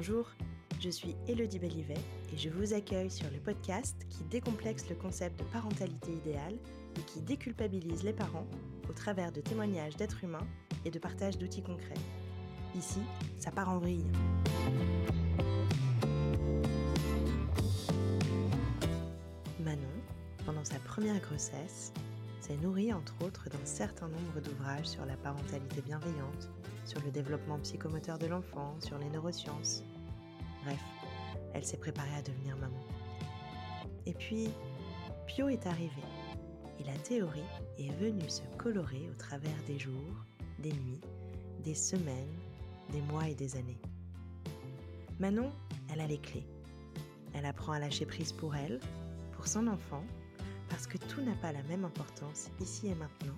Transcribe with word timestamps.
Bonjour, 0.00 0.30
je 0.78 0.90
suis 0.90 1.16
Elodie 1.26 1.58
Bellivet 1.58 1.98
et 2.32 2.38
je 2.38 2.50
vous 2.50 2.72
accueille 2.72 3.10
sur 3.10 3.28
le 3.32 3.40
podcast 3.40 3.96
qui 4.08 4.22
décomplexe 4.30 4.88
le 4.88 4.94
concept 4.94 5.40
de 5.40 5.44
parentalité 5.46 6.12
idéale 6.12 6.54
et 6.96 7.02
qui 7.02 7.20
déculpabilise 7.20 8.04
les 8.04 8.12
parents 8.12 8.46
au 8.88 8.92
travers 8.92 9.32
de 9.32 9.40
témoignages 9.40 9.96
d'êtres 9.96 10.22
humains 10.22 10.46
et 10.84 10.92
de 10.92 11.00
partage 11.00 11.36
d'outils 11.36 11.64
concrets. 11.64 11.98
Ici, 12.76 13.00
ça 13.40 13.50
part 13.50 13.70
en 13.70 13.78
vrille. 13.78 14.06
Manon, 19.58 19.82
pendant 20.46 20.64
sa 20.64 20.78
première 20.78 21.20
grossesse, 21.20 21.92
s'est 22.38 22.56
nourrie 22.58 22.92
entre 22.92 23.16
autres 23.24 23.48
d'un 23.50 23.64
certain 23.66 24.06
nombre 24.06 24.40
d'ouvrages 24.44 24.86
sur 24.86 25.04
la 25.06 25.16
parentalité 25.16 25.80
bienveillante, 25.80 26.50
sur 26.88 27.02
le 27.02 27.10
développement 27.10 27.58
psychomoteur 27.58 28.18
de 28.18 28.26
l'enfant, 28.26 28.74
sur 28.80 28.96
les 28.96 29.10
neurosciences. 29.10 29.84
Bref, 30.64 30.80
elle 31.52 31.64
s'est 31.64 31.76
préparée 31.76 32.14
à 32.16 32.22
devenir 32.22 32.56
maman. 32.56 32.82
Et 34.06 34.14
puis, 34.14 34.48
Pio 35.26 35.48
est 35.48 35.66
arrivé, 35.66 36.02
et 36.80 36.84
la 36.84 36.96
théorie 36.96 37.42
est 37.78 37.92
venue 38.00 38.30
se 38.30 38.40
colorer 38.56 39.06
au 39.10 39.14
travers 39.18 39.62
des 39.66 39.78
jours, 39.78 40.24
des 40.60 40.72
nuits, 40.72 41.02
des 41.62 41.74
semaines, 41.74 42.34
des 42.90 43.02
mois 43.02 43.28
et 43.28 43.34
des 43.34 43.56
années. 43.56 43.80
Manon, 45.20 45.52
elle 45.92 46.00
a 46.00 46.06
les 46.06 46.18
clés. 46.18 46.48
Elle 47.34 47.44
apprend 47.44 47.72
à 47.72 47.78
lâcher 47.78 48.06
prise 48.06 48.32
pour 48.32 48.56
elle, 48.56 48.80
pour 49.32 49.46
son 49.46 49.66
enfant, 49.66 50.04
parce 50.70 50.86
que 50.86 50.96
tout 50.96 51.20
n'a 51.20 51.34
pas 51.34 51.52
la 51.52 51.62
même 51.64 51.84
importance 51.84 52.48
ici 52.60 52.88
et 52.88 52.94
maintenant, 52.94 53.36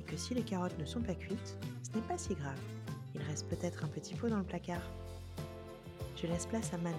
et 0.00 0.02
que 0.02 0.16
si 0.16 0.32
les 0.32 0.42
carottes 0.42 0.78
ne 0.78 0.86
sont 0.86 1.02
pas 1.02 1.14
cuites, 1.14 1.58
ce 1.82 1.94
n'est 1.94 2.06
pas 2.06 2.16
si 2.16 2.34
grave. 2.34 2.58
Il 3.14 3.20
reste 3.20 3.46
peut-être 3.50 3.84
un 3.84 3.88
petit 3.88 4.14
pot 4.14 4.30
dans 4.30 4.38
le 4.38 4.44
placard. 4.44 4.80
Je 6.16 6.26
laisse 6.26 6.46
place 6.46 6.72
à 6.72 6.78
Manon 6.78 6.96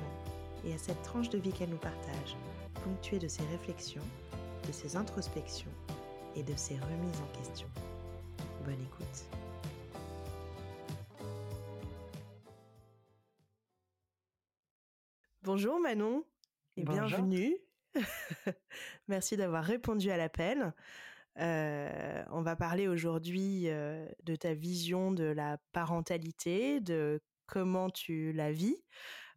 et 0.64 0.74
à 0.76 0.78
cette 0.78 1.02
tranche 1.02 1.30
de 1.30 1.40
vie 1.40 1.52
qu'elle 1.52 1.72
nous 1.72 1.78
partage, 1.78 2.38
ponctuée 2.84 3.18
de 3.18 3.28
ses 3.28 3.42
réflexions, 3.48 4.04
de 4.68 4.72
ses 4.72 4.96
introspections 4.96 5.72
et 6.36 6.44
de 6.44 6.56
ses 6.56 6.76
remises 6.76 7.22
en 7.22 7.38
question. 7.40 7.68
Bonne 8.66 8.82
écoute. 8.82 9.26
Bonjour 15.42 15.80
Manon 15.80 16.24
et 16.78 16.84
Bonjour. 16.84 17.08
bienvenue. 17.08 17.58
Merci 19.08 19.38
d'avoir 19.38 19.64
répondu 19.64 20.12
à 20.12 20.18
l'appel. 20.18 20.76
Euh, 21.40 22.24
on 22.30 22.42
va 22.42 22.56
parler 22.56 22.88
aujourd'hui 22.88 23.70
euh, 23.70 24.06
de 24.24 24.36
ta 24.36 24.54
vision 24.54 25.12
de 25.12 25.24
la 25.24 25.58
parentalité, 25.72 26.80
de 26.82 27.22
comment 27.48 27.90
tu 27.90 28.34
la 28.34 28.52
vis. 28.52 28.78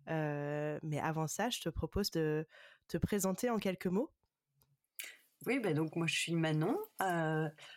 Euh, 0.09 0.79
mais 0.83 1.01
avant 1.01 1.27
ça, 1.27 1.51
je 1.51 1.61
te 1.61 1.69
propose 1.69 2.11
de 2.11 2.47
te 2.89 2.97
présenter 2.97 3.49
en 3.49 3.59
quelques 3.59 3.87
mots. 3.87 4.13
Oui, 5.47 5.61
ben 5.61 5.75
donc 5.75 5.95
moi 5.95 6.07
je 6.07 6.15
suis 6.19 6.35
Manon, 6.35 6.79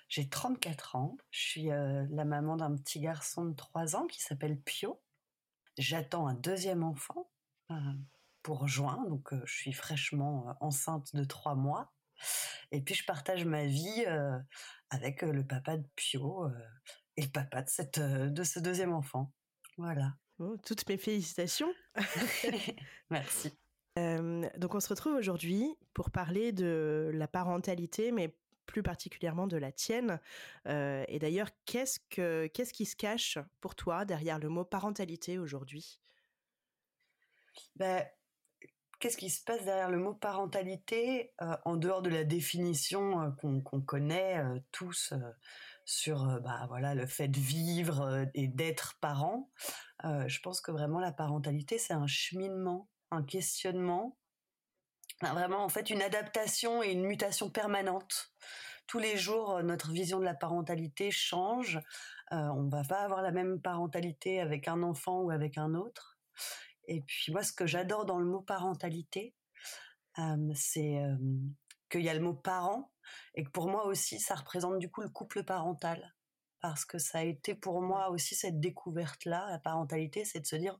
j'ai 0.07 0.29
34 0.29 0.95
ans, 0.95 1.17
je 1.31 1.39
suis 1.39 1.65
la 1.65 2.23
maman 2.23 2.55
d'un 2.55 2.73
petit 2.77 3.01
garçon 3.01 3.43
de 3.43 3.53
3 3.53 3.97
ans 3.97 4.07
qui 4.07 4.21
s'appelle 4.21 4.57
Pio. 4.57 5.01
J'attends 5.77 6.27
un 6.27 6.33
deuxième 6.33 6.83
enfant 6.83 7.29
pour 8.41 8.69
juin, 8.69 9.05
donc 9.09 9.33
je 9.43 9.53
suis 9.53 9.73
fraîchement 9.73 10.55
enceinte 10.61 11.13
de 11.13 11.25
3 11.25 11.55
mois. 11.55 11.91
Et 12.71 12.81
puis 12.81 12.95
je 12.95 13.05
partage 13.05 13.45
ma 13.45 13.65
vie 13.65 14.05
euh, 14.07 14.37
avec 14.89 15.23
euh, 15.23 15.31
le 15.31 15.45
papa 15.45 15.77
de 15.77 15.87
Pio 15.95 16.45
euh, 16.45 16.51
et 17.15 17.23
le 17.23 17.29
papa 17.29 17.61
de, 17.61 17.69
cette, 17.69 17.99
de 17.99 18.43
ce 18.43 18.59
deuxième 18.59 18.93
enfant. 18.93 19.33
Voilà. 19.77 20.13
Oh, 20.39 20.55
toutes 20.65 20.87
mes 20.87 20.97
félicitations. 20.97 21.73
Merci. 23.09 23.51
Euh, 23.97 24.47
donc 24.57 24.75
on 24.75 24.79
se 24.79 24.89
retrouve 24.89 25.15
aujourd'hui 25.15 25.75
pour 25.93 26.11
parler 26.11 26.51
de 26.51 27.09
la 27.13 27.27
parentalité, 27.27 28.11
mais 28.11 28.35
plus 28.65 28.83
particulièrement 28.83 29.47
de 29.47 29.57
la 29.57 29.71
tienne. 29.71 30.19
Euh, 30.67 31.03
et 31.07 31.19
d'ailleurs, 31.19 31.49
qu'est-ce 31.65 31.99
que 32.09 32.47
qu'est-ce 32.47 32.73
qui 32.73 32.85
se 32.85 32.95
cache 32.95 33.39
pour 33.61 33.75
toi 33.75 34.05
derrière 34.05 34.39
le 34.39 34.49
mot 34.49 34.65
parentalité 34.65 35.39
aujourd'hui? 35.39 35.99
Ben, 37.75 38.05
Qu'est-ce 38.99 39.17
qui 39.17 39.29
se 39.29 39.43
passe 39.43 39.63
derrière 39.63 39.91
le 39.91 39.99
mot 39.99 40.15
parentalité 40.15 41.31
euh, 41.41 41.55
en 41.65 41.75
dehors 41.75 42.01
de 42.01 42.09
la 42.09 42.23
définition 42.23 43.21
euh, 43.21 43.29
qu'on 43.31 43.81
connaît 43.81 44.39
euh, 44.39 44.59
tous 44.71 45.13
sur 45.85 46.41
bah, 46.41 46.65
voilà, 46.67 46.95
le 46.95 47.05
fait 47.05 47.27
de 47.27 47.39
vivre 47.39 48.25
et 48.33 48.47
d'être 48.47 48.97
parent 48.99 49.49
Je 50.03 50.39
pense 50.41 50.59
que 50.59 50.71
vraiment 50.71 50.99
la 50.99 51.13
parentalité, 51.13 51.77
c'est 51.77 51.93
un 51.93 52.07
cheminement, 52.07 52.89
un 53.09 53.23
questionnement, 53.23 54.17
vraiment 55.21 55.63
en 55.63 55.69
fait 55.69 55.89
une 55.89 56.01
adaptation 56.01 56.83
et 56.83 56.91
une 56.91 57.05
mutation 57.05 57.49
permanente. 57.49 58.33
Tous 58.85 58.99
les 58.99 59.15
jours, 59.15 59.63
notre 59.63 59.91
vision 59.91 60.19
de 60.19 60.25
la 60.25 60.33
parentalité 60.33 61.09
change. 61.09 61.79
On 62.31 62.67
va 62.67 62.83
pas 62.83 62.99
avoir 62.99 63.21
la 63.21 63.31
même 63.31 63.61
parentalité 63.61 64.41
avec 64.41 64.67
un 64.67 64.83
enfant 64.83 65.21
ou 65.21 65.31
avec 65.31 65.57
un 65.57 65.73
autre. 65.73 66.17
Et 66.87 67.01
puis 67.01 67.31
moi, 67.31 67.43
ce 67.43 67.53
que 67.53 67.67
j'adore 67.67 68.05
dans 68.05 68.19
le 68.19 68.25
mot 68.25 68.41
parentalité, 68.41 69.35
euh, 70.19 70.51
c'est 70.55 70.97
euh, 70.97 71.15
qu'il 71.89 72.01
y 72.01 72.09
a 72.09 72.13
le 72.13 72.19
mot 72.19 72.33
parent 72.33 72.91
et 73.35 73.43
que 73.43 73.51
pour 73.51 73.69
moi 73.69 73.85
aussi, 73.85 74.19
ça 74.19 74.35
représente 74.35 74.79
du 74.79 74.89
coup 74.89 75.01
le 75.01 75.09
couple 75.09 75.43
parental. 75.43 76.15
Parce 76.59 76.85
que 76.85 76.97
ça 76.97 77.19
a 77.19 77.23
été 77.23 77.53
pour 77.53 77.81
moi 77.81 78.09
aussi 78.09 78.33
cette 78.35 78.59
découverte-là, 78.59 79.47
la 79.51 79.59
parentalité, 79.59 80.25
c'est 80.25 80.39
de 80.39 80.47
se 80.47 80.55
dire, 80.55 80.79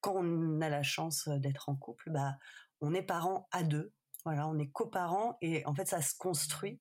quand 0.00 0.16
on 0.16 0.60
a 0.60 0.68
la 0.68 0.82
chance 0.82 1.28
d'être 1.28 1.70
en 1.70 1.76
couple, 1.76 2.10
bah, 2.10 2.36
on 2.80 2.92
est 2.92 3.02
parents 3.02 3.48
à 3.52 3.62
deux. 3.62 3.92
Voilà, 4.24 4.46
on 4.46 4.58
est 4.58 4.70
coparents 4.70 5.38
et 5.40 5.64
en 5.66 5.74
fait, 5.74 5.86
ça 5.86 6.02
se 6.02 6.14
construit. 6.16 6.80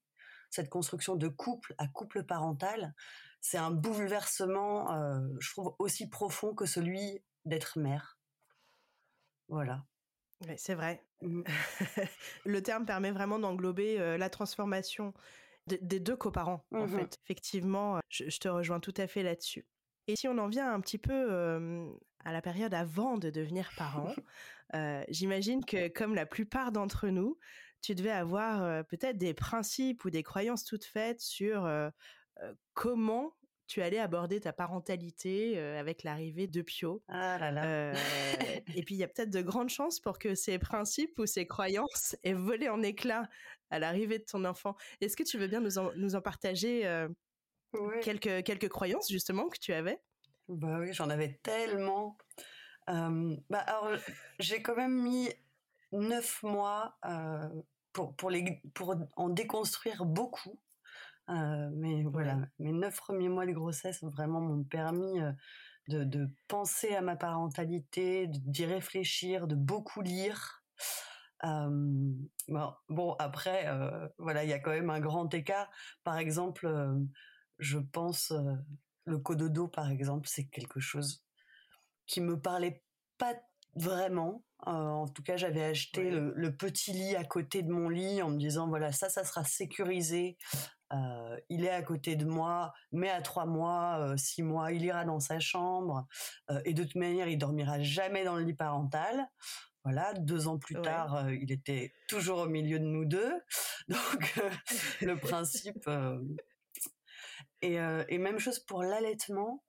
Cette 0.49 0.69
construction 0.69 1.15
de 1.15 1.29
couple 1.29 1.73
à 1.77 1.87
couple 1.87 2.23
parental, 2.23 2.93
c'est 3.39 3.57
un 3.57 3.71
bouleversement, 3.71 4.93
euh, 4.93 5.19
je 5.39 5.49
trouve, 5.51 5.75
aussi 5.79 6.09
profond 6.09 6.53
que 6.53 6.65
celui 6.65 7.23
d'être 7.45 7.79
mère. 7.79 8.19
Voilà. 9.51 9.85
C'est 10.57 10.73
vrai. 10.73 11.05
Mm. 11.21 11.43
le 12.45 12.63
terme 12.63 12.85
permet 12.85 13.11
vraiment 13.11 13.37
d'englober 13.37 13.99
euh, 13.99 14.17
la 14.17 14.29
transformation 14.29 15.13
de- 15.67 15.77
des 15.81 15.99
deux 15.99 16.15
coparents, 16.15 16.65
en 16.73 16.87
Mhm. 16.87 16.99
fait. 16.99 17.17
Effectivement, 17.25 17.99
je, 18.09 18.29
je 18.29 18.39
te 18.39 18.47
rejoins 18.47 18.79
tout 18.79 18.93
à 18.97 19.05
fait 19.07 19.21
là-dessus. 19.21 19.67
Et 20.07 20.15
si 20.15 20.27
on 20.27 20.37
en 20.39 20.47
vient 20.47 20.73
un 20.73 20.81
petit 20.81 20.97
peu 20.97 21.13
euh, 21.31 21.87
à 22.25 22.33
la 22.33 22.41
période 22.41 22.73
avant 22.73 23.17
de 23.17 23.29
devenir 23.29 23.69
parent, 23.77 24.15
euh, 24.73 25.03
j'imagine 25.09 25.63
que 25.63 25.89
comme 25.89 26.15
la 26.15 26.25
plupart 26.25 26.71
d'entre 26.71 27.09
nous, 27.09 27.37
tu 27.81 27.93
devais 27.93 28.11
avoir 28.11 28.85
peut-être 28.85 29.17
des 29.17 29.33
principes 29.33 30.05
ou 30.05 30.09
des 30.09 30.23
croyances 30.23 30.63
toutes 30.65 30.85
faites 30.85 31.19
sur 31.19 31.67
comment 32.73 33.33
tu 33.71 33.81
allais 33.81 33.99
aborder 33.99 34.41
ta 34.41 34.51
parentalité 34.51 35.57
avec 35.57 36.03
l'arrivée 36.03 36.45
de 36.47 36.61
Pio. 36.61 37.01
Ah 37.07 37.37
là 37.37 37.51
là. 37.51 37.93
Et 38.75 38.83
puis 38.83 38.95
il 38.95 38.97
y 38.97 39.03
a 39.03 39.07
peut-être 39.07 39.29
de 39.29 39.41
grandes 39.41 39.69
chances 39.69 40.01
pour 40.01 40.19
que 40.19 40.35
ces 40.35 40.59
principes 40.59 41.17
ou 41.17 41.25
ces 41.25 41.47
croyances 41.47 42.17
aient 42.23 42.33
volé 42.33 42.67
en 42.67 42.83
éclats 42.83 43.29
à 43.69 43.79
l'arrivée 43.79 44.19
de 44.19 44.25
ton 44.25 44.43
enfant. 44.43 44.75
Est-ce 44.99 45.15
que 45.15 45.23
tu 45.23 45.37
veux 45.37 45.47
bien 45.47 45.61
nous 45.61 45.77
en, 45.77 45.89
nous 45.95 46.15
en 46.15 46.21
partager 46.21 46.83
quelques, 48.01 48.43
quelques 48.43 48.67
croyances 48.67 49.09
justement 49.09 49.47
que 49.47 49.57
tu 49.57 49.71
avais? 49.71 50.01
Bah 50.49 50.79
oui, 50.79 50.91
j'en 50.91 51.09
avais 51.09 51.39
tellement. 51.41 52.17
Euh, 52.89 53.37
bah 53.49 53.59
alors, 53.59 53.97
j'ai 54.39 54.61
quand 54.61 54.75
même 54.75 55.01
mis 55.01 55.29
neuf 55.93 56.43
mois 56.43 56.97
euh, 57.05 57.47
pour, 57.93 58.13
pour, 58.17 58.29
les, 58.29 58.61
pour 58.73 58.95
en 59.15 59.29
déconstruire 59.29 60.03
beaucoup. 60.03 60.59
Euh, 61.29 61.69
mais 61.73 62.03
voilà, 62.03 62.35
Ouais. 62.35 62.47
mes 62.59 62.71
neuf 62.71 62.97
premiers 62.97 63.29
mois 63.29 63.45
de 63.45 63.51
grossesse 63.51 64.03
vraiment 64.03 64.41
m'ont 64.41 64.63
permis 64.63 65.21
euh, 65.21 65.31
de, 65.87 66.03
de 66.03 66.29
penser 66.47 66.93
à 66.95 67.01
ma 67.01 67.15
parentalité, 67.15 68.27
d'y 68.27 68.65
réfléchir, 68.65 69.47
de 69.47 69.55
beaucoup 69.55 70.01
lire. 70.01 70.63
Euh, 71.43 71.69
bon, 72.49 72.73
bon, 72.89 73.13
après, 73.19 73.67
euh, 73.67 74.07
voilà, 74.17 74.43
il 74.43 74.49
y 74.49 74.53
a 74.53 74.59
quand 74.59 74.71
même 74.71 74.89
un 74.89 74.99
grand 74.99 75.33
écart. 75.33 75.69
Par 76.03 76.17
exemple, 76.17 76.67
je 77.59 77.79
pense 77.79 78.33
le 79.05 79.17
cododo, 79.17 79.67
par 79.67 79.89
exemple, 79.89 80.27
c'est 80.27 80.45
quelque 80.47 80.79
chose 80.79 81.25
qui 82.05 82.21
me 82.21 82.39
parlait 82.39 82.83
pas 83.17 83.33
vraiment. 83.75 84.43
Euh, 84.67 84.71
en 84.71 85.07
tout 85.07 85.23
cas, 85.23 85.37
j'avais 85.37 85.63
acheté 85.63 86.11
le 86.11 86.55
petit 86.55 86.91
lit 86.91 87.15
à 87.15 87.23
côté 87.23 87.63
de 87.63 87.71
mon 87.71 87.89
lit 87.89 88.21
en 88.21 88.29
me 88.29 88.37
disant 88.37 88.67
voilà 88.67 88.91
ça, 88.91 89.09
ça 89.09 89.23
sera 89.23 89.43
sécurisé. 89.43 90.37
Euh, 90.93 91.39
il 91.49 91.63
est 91.63 91.69
à 91.69 91.81
côté 91.83 92.15
de 92.15 92.25
moi, 92.25 92.73
mais 92.91 93.09
à 93.09 93.21
trois 93.21 93.45
mois, 93.45 93.97
euh, 93.99 94.17
six 94.17 94.43
mois, 94.43 94.71
il 94.71 94.83
ira 94.83 95.05
dans 95.05 95.19
sa 95.19 95.39
chambre 95.39 96.05
Euh, 96.49 96.61
et 96.65 96.73
de 96.73 96.83
toute 96.83 96.95
manière, 96.95 97.27
il 97.27 97.37
dormira 97.37 97.79
jamais 97.81 98.23
dans 98.25 98.35
le 98.35 98.43
lit 98.43 98.53
parental. 98.53 99.29
Voilà, 99.83 100.13
deux 100.13 100.47
ans 100.47 100.59
plus 100.59 100.75
Ouais. 100.75 100.81
tard, 100.83 101.31
il 101.31 101.51
était 101.51 101.93
toujours 102.07 102.39
au 102.39 102.47
milieu 102.47 102.77
de 102.79 102.85
nous 102.85 103.05
deux. 103.05 103.33
Donc 103.87 104.39
le 105.01 105.15
principe. 105.15 105.89
et, 107.61 107.75
et 108.09 108.17
même 108.17 108.39
chose 108.39 108.59
pour 108.59 108.83
l'allaitement. 108.83 109.63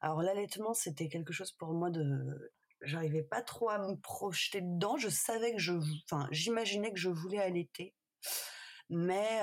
Alors 0.00 0.20
l'allaitement, 0.22 0.74
c'était 0.74 1.08
quelque 1.08 1.32
chose 1.32 1.52
pour 1.52 1.72
moi 1.72 1.88
de 1.90 2.52
j'arrivais 2.82 3.22
pas 3.22 3.40
trop 3.40 3.70
à 3.70 3.78
me 3.78 3.94
projeter 3.96 4.60
dedans. 4.60 4.98
Je 4.98 5.08
savais 5.08 5.52
que 5.52 5.58
je, 5.60 5.72
enfin, 6.04 6.28
j'imaginais 6.30 6.92
que 6.92 6.98
je 6.98 7.08
voulais 7.08 7.40
allaiter, 7.40 7.94
mais 8.90 9.40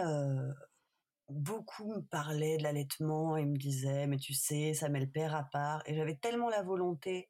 beaucoup 1.32 1.94
me 1.96 2.02
parlaient 2.02 2.58
de 2.58 2.64
l'allaitement 2.64 3.38
et 3.38 3.46
me 3.46 3.58
disaient, 3.58 4.08
mais 4.08 4.18
tu 4.18 4.34
sais, 4.34 4.74
ça 4.74 4.90
met 4.90 5.00
le 5.00 5.10
père 5.10 5.36
à 5.36 5.44
part. 5.44 5.84
Et 5.86 5.96
j'avais 5.96 6.16
tellement 6.16 6.50
la 6.50 6.62
volonté 6.62 7.30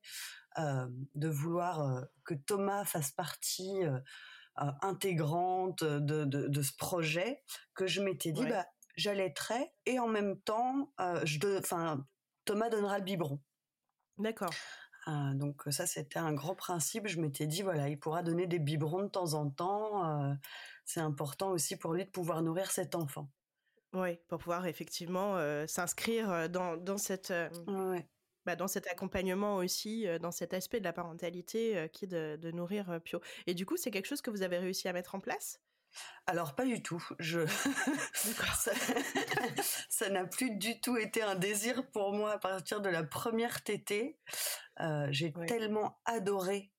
de 0.58 1.30
vouloir 1.30 2.06
que 2.26 2.34
Thomas 2.34 2.84
fasse 2.84 3.12
partie 3.12 3.80
intégrante 4.56 5.84
de, 5.84 6.26
de, 6.26 6.62
ce 6.62 6.76
projet 6.76 7.42
que 7.74 7.88
je 7.88 8.02
m'étais 8.02 8.34
dit, 8.34 8.46
bah, 8.46 8.66
j'allaiterai 8.98 9.72
et 9.86 10.00
en 10.00 10.08
même 10.08 10.38
temps, 10.42 10.92
je, 11.24 11.58
enfin, 11.58 12.06
Thomas 12.46 12.70
donnera 12.70 12.98
le 12.98 13.06
biberon. 13.06 13.40
D'accord. 14.18 14.52
Euh, 15.08 15.34
donc 15.34 15.64
ça, 15.70 15.88
c'était 15.88 16.20
un 16.20 16.34
grand 16.34 16.56
principe. 16.56 17.08
Je 17.08 17.20
m'étais 17.20 17.48
dit, 17.48 17.62
voilà, 17.62 17.90
il 17.90 18.00
pourra 18.00 18.24
donner 18.24 18.48
des 18.48 18.60
biberons 18.60 19.04
de 19.04 19.08
temps 19.08 19.34
en 19.34 19.50
temps. 19.50 20.06
Euh, 20.06 20.34
c'est 20.86 21.00
important 21.00 21.50
aussi 21.50 21.76
pour 21.76 21.94
lui 21.94 22.06
de 22.06 22.10
pouvoir 22.10 22.42
nourrir 22.42 22.72
cet 22.72 22.96
enfant. 22.96 23.30
Oui, 23.94 24.18
pour 24.28 24.40
pouvoir 24.40 24.68
effectivement 24.68 25.36
euh, 25.36 25.68
s'inscrire 25.68 26.50
dans, 26.50 26.78
dans, 26.78 26.98
cette, 26.98 27.34
bah, 28.46 28.56
dans 28.56 28.68
cet 28.68 28.88
accompagnement 28.88 29.58
aussi, 29.58 30.08
dans 30.22 30.32
cet 30.32 30.54
aspect 30.54 30.80
de 30.80 30.86
la 30.86 30.94
parentalité 30.94 31.90
qui 31.92 32.06
est 32.06 32.08
de, 32.08 32.38
de 32.42 32.52
nourrir 32.52 33.00
Pio. 33.04 33.20
Et 33.48 33.54
du 33.54 33.66
coup, 33.66 33.78
c'est 33.78 33.92
quelque 33.92 34.08
chose 34.08 34.22
que 34.22 34.32
vous 34.32 34.44
avez 34.44 34.58
réussi 34.58 34.88
à 34.88 34.94
mettre 34.94 35.16
en 35.16 35.20
place? 35.20 35.60
Alors 36.28 36.56
pas 36.56 36.66
du 36.66 36.82
tout. 36.82 37.04
Je 37.20 37.46
ça 39.90 40.10
n'a 40.10 40.26
plus 40.26 40.52
du 40.52 40.80
tout 40.80 40.98
été 40.98 41.22
un 41.22 41.36
désir 41.36 41.90
pour 41.92 42.14
moi 42.14 42.34
à 42.34 42.38
partir 42.38 42.82
de 42.82 42.90
la 42.90 43.04
première 43.04 43.64
tétée. 43.64 44.18
Euh, 44.80 45.08
j'ai 45.12 45.34
tellement 45.48 46.00
adoré 46.06 46.72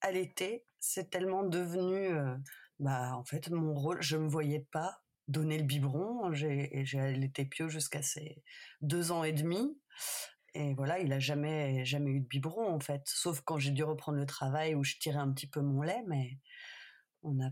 allaiter, 0.00 0.66
c'est 0.80 1.10
tellement 1.10 1.44
devenu, 1.44 2.14
euh, 2.14 2.36
bah 2.78 3.16
en 3.16 3.24
fait 3.24 3.50
mon 3.50 3.74
rôle. 3.74 4.02
Je 4.02 4.16
me 4.16 4.28
voyais 4.28 4.66
pas 4.70 5.03
donner 5.28 5.58
le 5.58 5.64
biberon. 5.64 6.32
J'ai 6.32 6.70
j'ai 6.84 7.00
allaité 7.00 7.44
Pio 7.44 7.68
jusqu'à 7.68 8.02
ses 8.02 8.42
deux 8.80 9.12
ans 9.12 9.24
et 9.24 9.32
demi. 9.32 9.78
Et 10.54 10.74
voilà, 10.74 11.00
il 11.00 11.12
a 11.12 11.18
jamais 11.18 11.84
jamais 11.84 12.10
eu 12.10 12.20
de 12.20 12.26
biberon 12.26 12.72
en 12.72 12.80
fait, 12.80 13.02
sauf 13.06 13.40
quand 13.40 13.58
j'ai 13.58 13.72
dû 13.72 13.82
reprendre 13.84 14.18
le 14.18 14.26
travail 14.26 14.74
où 14.74 14.84
je 14.84 14.96
tirais 14.98 15.18
un 15.18 15.32
petit 15.32 15.48
peu 15.48 15.60
mon 15.60 15.82
lait, 15.82 16.02
mais 16.06 16.38
on 17.22 17.34
n'a 17.34 17.50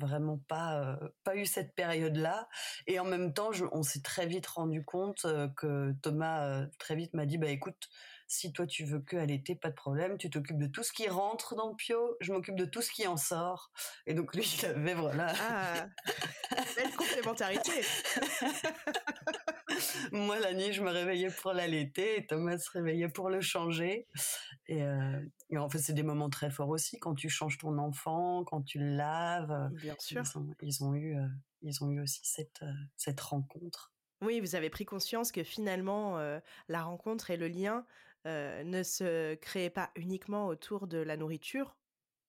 vraiment 0.00 0.38
pas 0.48 0.98
pas 1.22 1.36
eu 1.36 1.46
cette 1.46 1.74
période 1.76 2.16
là 2.16 2.48
et 2.88 2.98
en 2.98 3.04
même 3.04 3.32
temps 3.32 3.50
on 3.70 3.84
s'est 3.84 4.02
très 4.02 4.26
vite 4.26 4.46
rendu 4.48 4.84
compte 4.84 5.24
que 5.56 5.92
Thomas 6.02 6.66
très 6.80 6.96
vite 6.96 7.14
m'a 7.14 7.26
dit 7.26 7.38
bah 7.38 7.48
écoute 7.48 7.88
si 8.26 8.52
toi 8.52 8.66
tu 8.66 8.84
veux 8.84 9.00
que 9.00 9.16
allaiter 9.16 9.54
pas 9.54 9.70
de 9.70 9.74
problème 9.74 10.18
tu 10.18 10.30
t'occupes 10.30 10.58
de 10.58 10.66
tout 10.66 10.82
ce 10.82 10.92
qui 10.92 11.08
rentre 11.08 11.54
dans 11.54 11.68
le 11.68 11.76
pio 11.76 12.16
je 12.20 12.32
m'occupe 12.32 12.56
de 12.56 12.64
tout 12.64 12.82
ce 12.82 12.90
qui 12.90 13.06
en 13.06 13.16
sort. 13.16 13.70
Et 14.06 14.14
donc 14.14 14.34
lui 14.34 14.42
il 14.42 14.66
avait 14.66 14.94
voilà. 14.94 15.32
Ah, 15.40 15.86
belle 16.76 16.90
complémentarité. 16.96 17.72
Moi 20.12 20.38
la 20.38 20.54
nuit 20.54 20.72
je 20.72 20.82
me 20.82 20.90
réveillais 20.90 21.30
pour 21.30 21.52
l'allaiter 21.52 22.18
et 22.18 22.26
Thomas 22.26 22.58
se 22.58 22.70
réveillait 22.70 23.08
pour 23.08 23.30
le 23.30 23.40
changer. 23.40 24.06
Et, 24.66 24.82
en 25.56 25.68
fait 25.68 25.78
c'est 25.78 25.92
des 25.92 26.02
moments 26.02 26.30
très 26.30 26.50
forts 26.50 26.70
aussi. 26.70 26.98
Quand 26.98 27.14
tu 27.14 27.28
changes 27.28 27.58
ton 27.58 27.78
enfant 27.78 28.44
quand 28.44 28.62
tu 28.62 28.78
le 28.78 28.96
laves 28.96 29.70
bien 29.74 29.94
sûr. 29.98 30.22
ils 30.62 30.84
ont, 30.84 30.94
eu 30.94 31.16
ils 31.62 31.84
ont 31.84 31.90
eu 31.90 32.00
aussi 32.00 32.20
cette 32.24 32.64
cette 32.96 33.20
rencontre. 33.20 33.92
Oui 34.22 34.40
vous 34.40 34.54
avez 34.54 34.70
pris 34.70 34.84
conscience 34.84 35.32
que 35.32 35.44
finalement 35.44 36.18
la 36.68 36.82
rencontre 36.82 37.30
et 37.30 37.36
le 37.36 37.48
lien 37.48 37.84
ne 38.24 38.82
se 38.82 39.34
créaient 39.34 39.70
pas 39.70 39.90
uniquement 39.96 40.46
autour 40.46 40.86
de 40.86 40.98
la 40.98 41.16
nourriture 41.16 41.76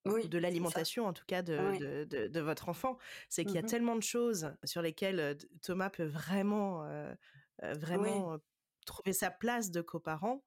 oui, 0.06 0.27
de 0.27 0.38
l'alimentation 0.38 1.07
en 1.07 1.13
tout 1.13 1.25
cas 1.25 1.42
de, 1.42 2.06
de, 2.06 2.27
de, 2.27 2.39
votre 2.39 2.69
enfant. 2.69 2.97
C'est 3.27 3.44
qu'il 3.44 3.56
y 3.56 3.57
a 3.57 3.63
mmh 3.63 3.65
tellement 3.65 3.95
de 3.95 4.03
choses 4.03 4.53
sur 4.63 4.81
lesquelles 4.81 5.38
Thomas 5.62 5.89
peut 5.89 6.06
vraiment 6.06 6.88
vraiment 7.62 8.38
trouver 8.86 9.13
sa 9.13 9.31
place 9.31 9.71
de 9.71 9.81
coparent, 9.81 10.44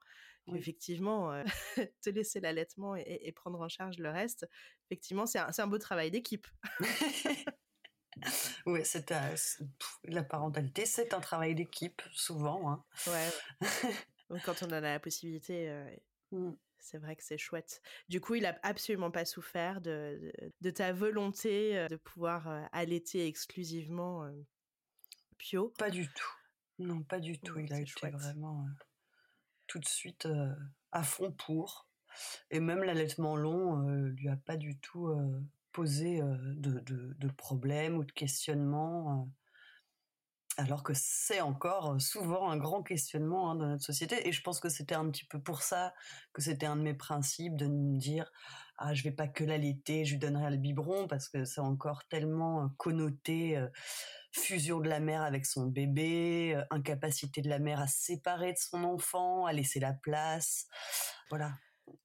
effectivement, 0.55 1.43
te 2.03 2.11
laisser 2.11 2.41
l'allaitement 2.41 2.97
et, 2.97 3.33
prendre 3.33 3.61
en 3.61 3.69
charge 3.69 3.99
le 3.99 4.11
reste, 4.11 4.49
effectivement, 4.89 5.27
c'est 5.27 5.39
un, 5.39 5.51
un, 5.57 5.67
beau 5.67 5.79
travail 5.79 6.11
d'équipe. 6.11 6.47
oui, 8.67 8.81
c'est 8.85 9.13
la 10.05 10.23
parentalité, 10.23 10.87
c'est 10.87 11.13
un 11.15 11.21
travail 11.21 11.55
d'équipe, 11.55 12.03
souvent. 12.13 12.71
Hein. 12.71 12.85
Ouais. 13.07 13.31
Quand 14.45 14.63
on 14.63 14.67
en 14.67 14.73
a 14.73 14.81
la 14.81 15.01
possibilité, 15.01 15.71
mmh. 16.33 16.51
c'est 16.79 16.99
vrai 16.99 17.17
que 17.17 17.23
c'est 17.23 17.39
chouette. 17.39 17.81
Du 18.09 18.21
coup, 18.21 18.35
il 18.35 18.47
a 18.47 18.59
absolument 18.63 19.11
pas 19.11 19.25
souffert 19.25 19.81
de, 19.81 20.33
de, 20.61 20.71
ta 20.71 20.93
volonté 20.93 21.87
de 21.89 21.97
pouvoir 21.97 22.69
allaiter 22.73 23.27
exclusivement 23.27 24.31
Pio? 25.39 25.73
Pas 25.79 25.91
du 25.91 26.07
tout. 26.09 26.35
Non, 26.79 27.03
pas 27.03 27.21
du 27.21 27.39
tout. 27.39 27.59
il 27.59 27.73
a 27.73 27.81
été 27.81 28.11
vraiment 28.11 28.67
tout 29.67 29.79
de 29.79 29.87
suite 29.87 30.29
à 30.93 31.03
fond 31.03 31.33
pour. 31.33 31.89
Et 32.51 32.61
même 32.61 32.83
l'allaitement 32.83 33.37
long 33.37 33.81
lui 34.09 34.29
a 34.29 34.37
pas 34.37 34.57
du 34.57 34.79
tout 34.79 35.11
posé 35.73 36.21
de, 36.21 36.81
de, 36.81 37.15
de 37.17 37.29
problèmes 37.29 37.97
ou 37.97 38.05
de 38.05 38.13
questionnements 38.13 39.31
alors 40.59 40.83
que 40.83 40.93
c'est 40.93 41.41
encore 41.41 42.01
souvent 42.01 42.51
un 42.51 42.57
grand 42.57 42.83
questionnement 42.83 43.51
hein, 43.51 43.55
dans 43.55 43.69
notre 43.69 43.85
société. 43.85 44.29
Et 44.29 44.33
je 44.33 44.43
pense 44.43 44.59
que 44.59 44.69
c'était 44.69 44.97
un 44.97 45.09
petit 45.09 45.25
peu 45.25 45.41
pour 45.41 45.63
ça 45.63 45.95
que 46.33 46.43
c'était 46.43 46.67
un 46.67 46.75
de 46.75 46.83
mes 46.83 46.95
principes 46.95 47.57
de 47.57 47.69
me 47.69 47.97
dire 47.97 48.31
ah 48.77 48.93
je 48.93 49.05
vais 49.05 49.13
pas 49.13 49.29
que 49.29 49.45
l'allaiter, 49.45 50.05
je 50.05 50.13
lui 50.13 50.19
donnerai 50.19 50.51
le 50.51 50.57
biberon 50.57 51.07
parce 51.07 51.29
que 51.29 51.45
c'est 51.45 51.61
encore 51.61 52.07
tellement 52.09 52.71
connoté 52.77 53.65
fusion 54.33 54.81
de 54.81 54.89
la 54.89 55.01
mère 55.01 55.23
avec 55.23 55.47
son 55.47 55.67
bébé, 55.67 56.61
incapacité 56.71 57.41
de 57.41 57.49
la 57.49 57.61
mère 57.61 57.81
à 57.81 57.87
se 57.87 58.01
séparer 58.01 58.53
de 58.53 58.59
son 58.59 58.83
enfant, 58.85 59.47
à 59.47 59.53
laisser 59.53 59.81
la 59.81 59.95
place, 59.95 60.67
voilà. 61.31 61.53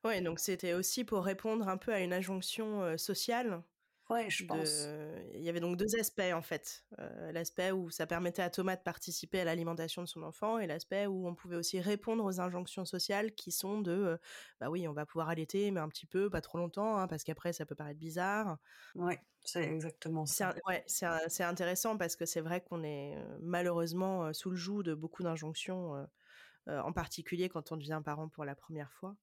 Ouais, 0.03 0.21
donc 0.21 0.39
c'était 0.39 0.73
aussi 0.73 1.03
pour 1.03 1.25
répondre 1.25 1.67
un 1.67 1.77
peu 1.77 1.93
à 1.93 1.99
une 1.99 2.13
injonction 2.13 2.97
sociale 2.97 3.61
Ouais, 4.09 4.29
je 4.29 4.43
pense. 4.45 4.87
Il 5.33 5.41
y 5.41 5.49
avait 5.49 5.59
donc 5.59 5.77
deux 5.77 5.95
aspects 5.99 6.21
en 6.33 6.41
fait. 6.41 6.83
Euh, 6.99 7.31
l'aspect 7.31 7.71
où 7.71 7.89
ça 7.89 8.05
permettait 8.05 8.41
à 8.41 8.49
Thomas 8.49 8.75
de 8.75 8.81
participer 8.81 9.39
à 9.39 9.45
l'alimentation 9.45 10.01
de 10.03 10.07
son 10.07 10.23
enfant 10.23 10.59
et 10.59 10.67
l'aspect 10.67 11.07
où 11.07 11.27
on 11.27 11.35
pouvait 11.35 11.55
aussi 11.55 11.79
répondre 11.79 12.23
aux 12.23 12.39
injonctions 12.39 12.85
sociales 12.85 13.33
qui 13.33 13.51
sont 13.51 13.81
de 13.81 13.91
euh, 13.91 14.17
bah 14.59 14.69
oui, 14.69 14.87
on 14.87 14.93
va 14.93 15.05
pouvoir 15.05 15.29
allaiter, 15.29 15.71
mais 15.71 15.79
un 15.79 15.89
petit 15.89 16.05
peu, 16.05 16.29
pas 16.29 16.41
trop 16.41 16.57
longtemps, 16.57 16.97
hein, 16.97 17.07
parce 17.07 17.23
qu'après 17.23 17.53
ça 17.53 17.65
peut 17.65 17.75
paraître 17.75 17.99
bizarre. 17.99 18.57
Ouais, 18.95 19.19
c'est 19.43 19.63
exactement 19.63 20.25
ça. 20.25 20.53
ouais, 20.67 20.83
c'est 20.87 21.43
intéressant 21.43 21.97
parce 21.97 22.15
que 22.15 22.25
c'est 22.25 22.41
vrai 22.41 22.61
qu'on 22.61 22.83
est 22.83 23.15
euh, 23.17 23.37
malheureusement 23.41 24.33
sous 24.33 24.49
le 24.49 24.55
joug 24.57 24.83
de 24.83 24.93
beaucoup 24.93 25.23
d'injonctions, 25.23 26.07
en 26.67 26.93
particulier 26.93 27.49
quand 27.49 27.71
on 27.71 27.77
devient 27.77 28.01
parent 28.03 28.29
pour 28.29 28.45
la 28.45 28.55
première 28.55 28.91
fois. 28.91 29.15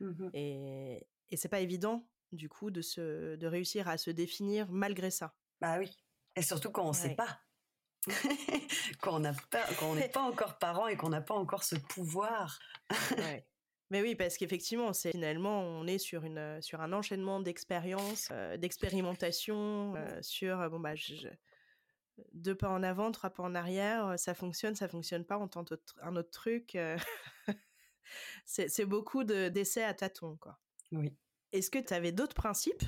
Mmh 0.00 0.30
et, 0.32 1.06
et 1.28 1.36
c'est 1.36 1.48
pas 1.48 1.60
évident 1.60 2.08
du 2.34 2.48
coup, 2.48 2.70
de, 2.70 2.82
se, 2.82 3.36
de 3.36 3.46
réussir 3.46 3.88
à 3.88 3.98
se 3.98 4.10
définir 4.10 4.70
malgré 4.70 5.10
ça. 5.10 5.34
Bah 5.60 5.78
oui. 5.78 5.96
Et 6.36 6.42
surtout 6.42 6.70
quand 6.70 6.84
on 6.84 6.88
ne 6.88 6.94
sait 6.94 7.14
pas. 7.16 7.40
quand 9.00 9.16
on 9.16 9.94
n'est 9.94 10.08
pas 10.08 10.22
encore 10.22 10.58
parent 10.58 10.88
et 10.88 10.96
qu'on 10.96 11.08
n'a 11.08 11.22
pas 11.22 11.34
encore 11.34 11.64
ce 11.64 11.76
pouvoir. 11.76 12.58
Mais 13.90 14.02
oui, 14.02 14.14
parce 14.14 14.36
qu'effectivement, 14.36 14.92
c'est 14.92 15.12
finalement, 15.12 15.60
on 15.60 15.86
est 15.86 15.98
sur 15.98 16.24
une 16.24 16.60
sur 16.60 16.80
un 16.80 16.92
enchaînement 16.92 17.40
d'expériences, 17.40 18.28
euh, 18.32 18.56
d'expérimentation, 18.56 19.94
euh, 19.96 20.18
sur 20.22 20.68
bon 20.70 20.80
bah 20.80 20.94
deux 22.32 22.54
pas 22.54 22.68
en 22.68 22.82
avant, 22.82 23.10
trois 23.12 23.30
pas 23.30 23.42
en 23.42 23.54
arrière, 23.54 24.18
ça 24.18 24.34
fonctionne, 24.34 24.74
ça 24.74 24.88
fonctionne 24.88 25.24
pas, 25.24 25.38
on 25.38 25.48
tente 25.48 25.72
un 26.02 26.16
autre 26.16 26.30
truc. 26.30 26.74
Euh. 26.76 26.96
c'est 28.44 28.84
beaucoup 28.84 29.24
d'essais 29.24 29.84
à 29.84 29.94
tâtons, 29.94 30.36
quoi. 30.36 30.58
Oui. 30.92 31.16
Est-ce 31.54 31.70
que 31.70 31.78
tu 31.78 31.94
avais 31.94 32.10
d'autres 32.10 32.34
principes 32.34 32.82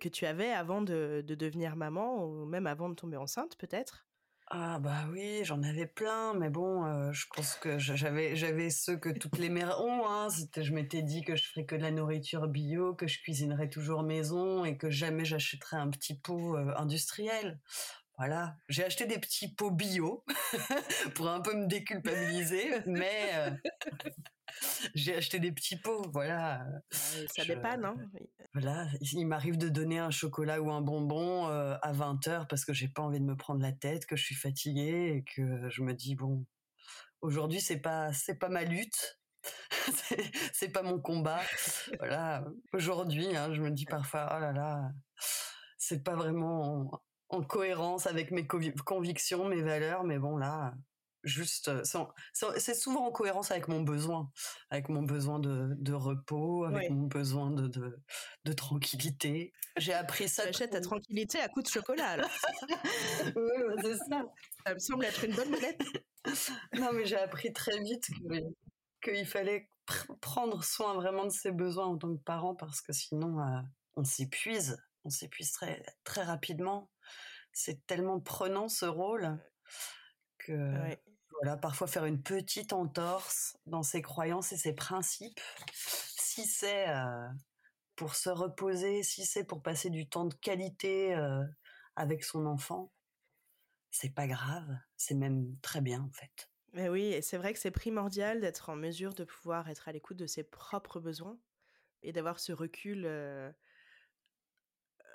que 0.00 0.08
tu 0.08 0.26
avais 0.26 0.50
avant 0.50 0.82
de, 0.82 1.24
devenir 1.24 1.76
maman 1.76 2.24
ou 2.24 2.46
même 2.46 2.66
avant 2.66 2.88
de 2.88 2.96
tomber 2.96 3.16
enceinte 3.16 3.56
peut-être? 3.58 4.08
Ah 4.48 4.80
bah 4.80 5.04
oui, 5.12 5.42
j'en 5.44 5.62
avais 5.62 5.86
plein, 5.86 6.34
mais 6.34 6.50
bon, 6.50 6.84
euh, 6.84 7.12
je 7.12 7.26
pense 7.32 7.54
que 7.56 7.78
j'avais 7.78 8.34
j'avais 8.34 8.70
ceux 8.70 8.96
que 8.96 9.10
toutes 9.10 9.38
les 9.38 9.50
mères 9.50 9.80
ont. 9.80 10.08
Hein. 10.08 10.28
je 10.56 10.72
m'étais 10.72 11.02
dit 11.02 11.22
que 11.22 11.36
je 11.36 11.44
ferais 11.44 11.64
que 11.64 11.76
de 11.76 11.82
la 11.82 11.92
nourriture 11.92 12.48
bio, 12.48 12.94
que 12.94 13.06
je 13.06 13.20
cuisinerais 13.20 13.68
toujours 13.68 14.02
maison 14.02 14.64
et 14.64 14.76
que 14.76 14.90
jamais 14.90 15.24
j'achèterais 15.24 15.76
un 15.76 15.90
petit 15.90 16.18
pot 16.18 16.56
euh, 16.56 16.72
industriel. 16.76 17.60
Voilà, 18.18 18.56
j'ai 18.68 18.84
acheté 18.84 19.06
des 19.06 19.20
petits 19.20 19.46
pots 19.46 19.70
bio 19.70 20.24
pour 21.14 21.28
un 21.28 21.40
peu 21.40 21.54
me 21.54 21.66
déculpabiliser, 21.66 22.68
mais 22.86 23.30
euh, 23.34 23.50
j'ai 24.96 25.14
acheté 25.14 25.38
des 25.38 25.52
petits 25.52 25.76
pots, 25.76 26.02
voilà. 26.10 26.66
ça 26.90 27.44
dépanne, 27.44 27.84
hein 27.84 27.96
Voilà, 28.54 28.88
il 29.00 29.24
m'arrive 29.24 29.56
de 29.56 29.68
donner 29.68 30.00
un 30.00 30.10
chocolat 30.10 30.60
ou 30.60 30.72
un 30.72 30.80
bonbon 30.80 31.46
euh, 31.46 31.76
à 31.80 31.92
20 31.92 32.26
heures 32.26 32.48
parce 32.48 32.64
que 32.64 32.72
j'ai 32.72 32.88
pas 32.88 33.02
envie 33.02 33.20
de 33.20 33.24
me 33.24 33.36
prendre 33.36 33.62
la 33.62 33.70
tête, 33.70 34.04
que 34.04 34.16
je 34.16 34.24
suis 34.24 34.34
fatiguée 34.34 35.14
et 35.14 35.22
que 35.22 35.68
je 35.70 35.82
me 35.82 35.94
dis 35.94 36.16
bon, 36.16 36.44
aujourd'hui 37.20 37.60
c'est 37.60 37.80
pas 37.80 38.12
c'est 38.12 38.36
pas 38.36 38.48
ma 38.48 38.64
lutte. 38.64 39.20
c'est 40.52 40.72
pas 40.72 40.82
mon 40.82 41.00
combat. 41.00 41.40
voilà. 41.98 42.44
Aujourd'hui, 42.72 43.36
hein, 43.36 43.54
je 43.54 43.62
me 43.62 43.70
dis 43.70 43.84
parfois, 43.84 44.28
oh 44.36 44.40
là 44.40 44.52
là, 44.52 44.90
c'est 45.78 46.02
pas 46.02 46.16
vraiment 46.16 47.00
en, 47.28 47.42
cohérence 47.42 48.06
avec 48.06 48.30
mes 48.30 48.46
convictions, 48.46 49.48
mes 49.48 49.62
valeurs, 49.62 50.04
mais 50.04 50.18
bon 50.18 50.36
là, 50.36 50.74
juste, 51.24 51.68
euh, 51.68 51.82
c'est 52.56 52.74
souvent 52.74 53.06
en 53.06 53.12
cohérence 53.12 53.50
avec 53.50 53.68
mon 53.68 53.82
besoin, 53.82 54.30
avec 54.70 54.88
mon 54.88 55.02
besoin 55.02 55.38
de, 55.38 55.92
repos, 55.92 56.64
avec 56.64 56.90
mon 56.90 57.06
besoin 57.06 57.50
de, 57.50 57.68
de, 58.44 58.52
tranquillité. 58.52 59.52
J'ai 59.76 59.92
appris 59.92 60.28
ça. 60.28 60.50
Tu 60.50 60.68
ta 60.68 60.80
tranquillité 60.80 61.40
à 61.40 61.48
coup 61.48 61.62
de 61.62 61.68
chocolat, 61.68 62.08
alors. 62.08 62.30
oui, 63.36 63.76
c'est 63.82 63.96
ça. 63.96 64.24
Ça 64.66 64.74
me 64.74 64.78
semble 64.78 65.04
être 65.04 65.24
une 65.24 65.34
bonne 65.34 65.50
monette. 65.50 65.82
non, 66.74 66.92
mais 66.92 67.06
j'ai 67.06 67.18
appris 67.18 67.52
très 67.52 67.78
vite 67.80 68.06
qu'il 69.02 69.26
fallait 69.26 69.70
prendre 70.20 70.62
soin 70.64 70.94
vraiment 70.94 71.24
de 71.24 71.30
ses 71.30 71.52
besoins 71.52 71.86
en 71.86 71.96
tant 71.96 72.14
que 72.14 72.22
parent 72.22 72.54
parce 72.54 72.80
que 72.80 72.92
sinon, 72.92 73.40
euh, 73.40 73.60
on 73.96 74.04
s'épuise. 74.04 74.78
On 75.04 75.10
s'épuise 75.10 75.52
très, 75.52 75.82
très 76.04 76.22
rapidement. 76.22 76.90
C'est 77.58 77.84
tellement 77.88 78.20
prenant 78.20 78.68
ce 78.68 78.84
rôle 78.84 79.36
que 80.38 80.96
voilà, 81.32 81.56
parfois 81.56 81.88
faire 81.88 82.04
une 82.04 82.22
petite 82.22 82.72
entorse 82.72 83.58
dans 83.66 83.82
ses 83.82 84.00
croyances 84.00 84.52
et 84.52 84.56
ses 84.56 84.74
principes, 84.74 85.40
si 85.74 86.46
c'est 86.46 86.88
euh, 86.88 87.26
pour 87.96 88.14
se 88.14 88.30
reposer, 88.30 89.02
si 89.02 89.26
c'est 89.26 89.42
pour 89.42 89.60
passer 89.60 89.90
du 89.90 90.08
temps 90.08 90.26
de 90.26 90.34
qualité 90.34 91.16
euh, 91.16 91.42
avec 91.96 92.22
son 92.22 92.46
enfant, 92.46 92.92
c'est 93.90 94.14
pas 94.14 94.28
grave, 94.28 94.78
c'est 94.96 95.16
même 95.16 95.56
très 95.60 95.80
bien 95.80 96.02
en 96.02 96.12
fait. 96.12 96.48
Mais 96.74 96.88
oui, 96.88 97.06
et 97.06 97.22
c'est 97.22 97.38
vrai 97.38 97.52
que 97.54 97.58
c'est 97.58 97.72
primordial 97.72 98.40
d'être 98.40 98.68
en 98.70 98.76
mesure 98.76 99.14
de 99.14 99.24
pouvoir 99.24 99.68
être 99.68 99.88
à 99.88 99.92
l'écoute 99.92 100.16
de 100.16 100.28
ses 100.28 100.44
propres 100.44 101.00
besoins 101.00 101.36
et 102.04 102.12
d'avoir 102.12 102.38
ce 102.38 102.52
recul, 102.52 103.02
euh, 103.04 103.50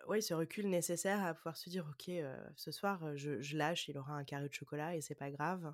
oui, 0.08 0.22
ce 0.22 0.34
recul 0.34 0.70
nécessaire 0.70 1.24
à 1.24 1.34
pouvoir 1.34 1.58
se 1.58 1.70
dire, 1.70 1.86
ok, 1.90 2.12
ce 2.56 2.72
soir, 2.72 3.16
je, 3.16 3.58
lâche, 3.58 3.88
il 3.88 3.98
aura 3.98 4.14
un 4.14 4.24
carré 4.24 4.48
de 4.48 4.54
chocolat 4.54 4.96
et 4.96 5.02
c'est 5.02 5.16
pas 5.16 5.32
grave. 5.32 5.74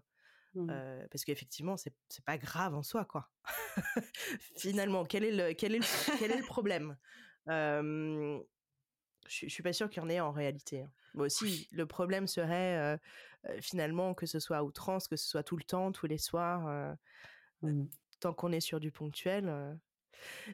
Mmh. 0.56 0.72
parce 1.12 1.26
qu'effectivement, 1.26 1.78
c'est, 1.78 1.94
c'est 2.10 2.26
pas 2.26 2.40
grave 2.40 2.74
en 2.74 2.82
soi, 2.82 3.06
quoi. 3.06 3.30
Finalement, 4.58 5.06
quel 5.06 5.24
est 5.24 5.32
le, 5.32 5.54
quel 5.54 5.76
est 5.76 5.80
le, 5.80 6.18
quel 6.18 6.32
est 6.32 6.40
le 6.40 6.46
problème? 6.46 6.98
Je 7.48 8.42
suis 9.28 9.62
pas 9.62 9.74
sûre 9.74 9.90
qu'il 9.92 10.02
y 10.02 10.06
en 10.06 10.10
ait 10.10 10.20
en 10.20 10.32
réalité. 10.32 10.82
Hein. 10.82 10.92
Moi 11.14 11.28
aussi, 11.28 11.68
le 11.72 11.86
problème 11.86 12.26
serait 12.26 13.00
finalement 13.62 14.16
que 14.16 14.26
ce 14.26 14.40
soit 14.40 14.58
à 14.58 14.64
outrance, 14.64 15.08
que 15.08 15.16
ce 15.16 15.28
soit 15.28 15.44
tout 15.44 15.56
le 15.56 15.64
temps, 15.64 15.92
tous 15.92 16.08
les 16.08 16.18
soirs, 16.18 16.96
mmh. 17.62 17.86
tant 18.20 18.34
qu'on 18.34 18.52
est 18.52 18.60
sur 18.60 18.80
du 18.80 18.92
ponctuel. 18.92 19.78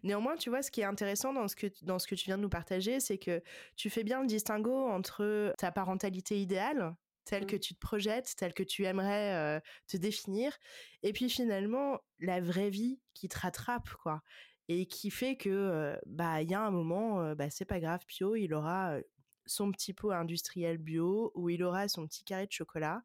Néanmoins, 0.03 0.35
tu 0.35 0.49
vois, 0.49 0.61
ce 0.61 0.71
qui 0.71 0.81
est 0.81 0.85
intéressant 0.85 1.33
dans 1.33 1.47
ce 1.47 1.55
que, 1.55 1.67
dans 1.83 1.99
ce 1.99 2.07
que 2.07 2.15
tu 2.15 2.25
viens 2.25 2.37
de 2.37 2.43
nous 2.43 2.49
partager, 2.49 2.99
c'est 2.99 3.17
que 3.17 3.41
tu 3.75 3.89
fais 3.89 4.03
bien 4.03 4.21
le 4.21 4.27
distinguo 4.27 4.87
entre 4.87 5.53
ta 5.57 5.71
parentalité 5.71 6.39
idéale, 6.39 6.95
telle 7.25 7.45
que 7.45 7.55
mmh. 7.55 7.59
tu 7.59 7.73
te 7.73 7.79
projettes, 7.79 8.35
telle 8.37 8.53
que 8.53 8.63
tu 8.63 8.85
aimerais 8.85 9.61
te 9.87 9.97
définir, 9.97 10.55
et 11.03 11.13
puis 11.13 11.29
finalement 11.29 11.99
la 12.19 12.41
vraie 12.41 12.69
vie 12.69 12.99
qui 13.13 13.27
te 13.27 13.39
rattrape, 13.39 13.89
quoi, 14.01 14.21
et 14.67 14.85
qui 14.85 15.11
fait 15.11 15.35
que 15.35 15.97
bah 16.05 16.41
il 16.41 16.49
y 16.49 16.53
a 16.53 16.61
un 16.61 16.71
moment, 16.71 17.35
bah 17.35 17.49
c'est 17.49 17.65
pas 17.65 17.79
grave, 17.79 18.05
Pio, 18.07 18.35
il 18.35 18.53
aura 18.53 18.97
son 19.45 19.71
petit 19.71 19.93
pot 19.93 20.11
industriel 20.11 20.77
bio 20.77 21.31
ou 21.35 21.49
il 21.49 21.63
aura 21.63 21.87
son 21.87 22.07
petit 22.07 22.23
carré 22.23 22.47
de 22.47 22.51
chocolat, 22.51 23.03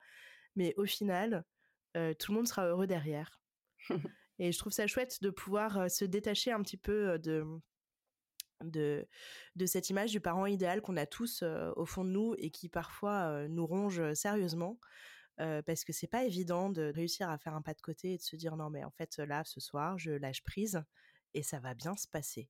mais 0.56 0.74
au 0.76 0.86
final, 0.86 1.44
tout 1.94 2.32
le 2.32 2.34
monde 2.34 2.48
sera 2.48 2.66
heureux 2.66 2.86
derrière. 2.86 3.40
et 4.40 4.50
je 4.52 4.58
trouve 4.58 4.72
ça 4.72 4.86
chouette 4.88 5.22
de 5.22 5.30
pouvoir 5.30 5.88
se 5.90 6.04
détacher 6.04 6.50
un 6.50 6.62
petit 6.62 6.76
peu 6.76 7.18
de 7.18 7.46
de, 8.64 9.06
de 9.56 9.64
cette 9.66 9.88
image 9.88 10.10
du 10.10 10.20
parent 10.20 10.44
idéal 10.44 10.82
qu'on 10.82 10.96
a 10.96 11.06
tous 11.06 11.42
au 11.76 11.86
fond 11.86 12.04
de 12.04 12.10
nous 12.10 12.34
et 12.36 12.50
qui 12.50 12.68
parfois 12.68 13.46
nous 13.48 13.66
ronge 13.66 14.12
sérieusement. 14.14 14.78
parce 15.36 15.84
que 15.84 15.92
c'est 15.92 16.06
pas 16.08 16.24
évident 16.24 16.68
de 16.70 16.92
réussir 16.94 17.30
à 17.30 17.38
faire 17.38 17.54
un 17.54 17.62
pas 17.62 17.74
de 17.74 17.80
côté 17.80 18.14
et 18.14 18.16
de 18.18 18.22
se 18.22 18.36
dire 18.36 18.56
non 18.56 18.68
mais 18.68 18.84
en 18.84 18.90
fait 18.90 19.18
là 19.18 19.44
ce 19.44 19.60
soir 19.60 19.98
je 19.98 20.12
lâche 20.12 20.42
prise 20.42 20.82
et 21.34 21.42
ça 21.42 21.60
va 21.60 21.74
bien 21.74 21.96
se 21.96 22.08
passer. 22.08 22.48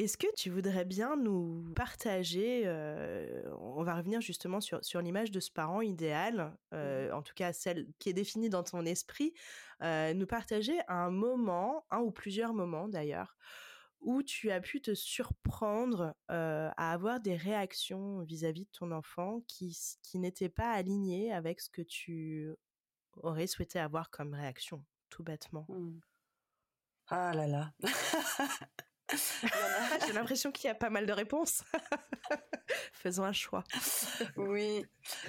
Est-ce 0.00 0.16
que 0.16 0.34
tu 0.34 0.48
voudrais 0.48 0.86
bien 0.86 1.14
nous 1.14 1.62
partager, 1.76 2.66
on 3.58 3.82
va 3.82 3.96
revenir 3.96 4.22
justement 4.22 4.62
sur, 4.62 4.82
sur 4.82 5.02
l'image 5.02 5.30
de 5.30 5.40
ce 5.40 5.50
parent 5.50 5.82
idéal, 5.82 6.56
mmh 6.72 7.12
en 7.12 7.22
tout 7.22 7.34
cas 7.34 7.52
celle 7.52 7.86
qui 7.98 8.08
est 8.08 8.14
définie 8.14 8.48
dans 8.48 8.62
ton 8.62 8.86
esprit, 8.86 9.34
nous 9.82 10.26
partager 10.26 10.78
un 10.88 11.10
moment, 11.10 11.84
un 11.90 11.98
ou 11.98 12.10
plusieurs 12.12 12.54
moments 12.54 12.88
d'ailleurs, 12.88 13.36
où 14.00 14.22
tu 14.22 14.50
as 14.50 14.62
pu 14.62 14.80
te 14.80 14.94
surprendre 14.94 16.14
à 16.28 16.92
avoir 16.92 17.20
des 17.20 17.36
réactions 17.36 18.20
vis-à-vis 18.20 18.64
de 18.64 18.70
ton 18.72 18.92
enfant 18.92 19.42
qui, 19.48 19.76
qui 20.02 20.18
n'étaient 20.18 20.48
pas 20.48 20.70
alignées 20.70 21.30
avec 21.30 21.60
ce 21.60 21.68
que 21.68 21.82
tu 21.82 22.54
aurais 23.18 23.46
souhaité 23.46 23.78
avoir 23.78 24.08
comme 24.08 24.32
réaction, 24.32 24.82
tout 25.10 25.22
bêtement? 25.22 25.66
Mmh. 25.68 26.00
Ah 27.08 27.34
là 27.34 27.46
là. 27.46 27.72
J'ai 30.06 30.12
l'impression 30.12 30.52
qu'il 30.52 30.68
y 30.68 30.70
a 30.70 30.74
pas 30.74 30.90
mal 30.90 31.06
de 31.06 31.12
réponses. 31.12 31.64
Faisons 32.92 33.24
un 33.24 33.32
choix. 33.32 33.64
oui. 34.36 34.84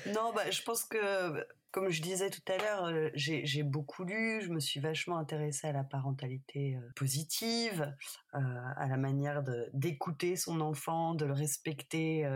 Non, 0.08 0.32
bah, 0.34 0.50
je 0.52 0.62
pense 0.62 0.84
que 0.84 1.46
comme 1.72 1.90
je 1.90 2.02
disais 2.02 2.30
tout 2.30 2.42
à 2.52 2.58
l'heure, 2.58 2.86
euh, 2.86 3.10
j'ai 3.14 3.64
beaucoup 3.64 4.04
lu, 4.04 4.42
je 4.42 4.50
me 4.50 4.60
suis 4.60 4.80
vachement 4.80 5.18
intéressée 5.18 5.68
à 5.68 5.72
la 5.72 5.84
parentalité 5.84 6.76
euh, 6.76 6.92
positive, 6.96 7.96
euh, 8.36 8.40
à 8.76 8.88
la 8.88 8.98
manière 8.98 9.42
d'écouter 9.74 10.36
son 10.36 10.60
enfant, 10.60 11.16
de 11.16 11.26
le 11.26 11.34
respecter 11.34 12.30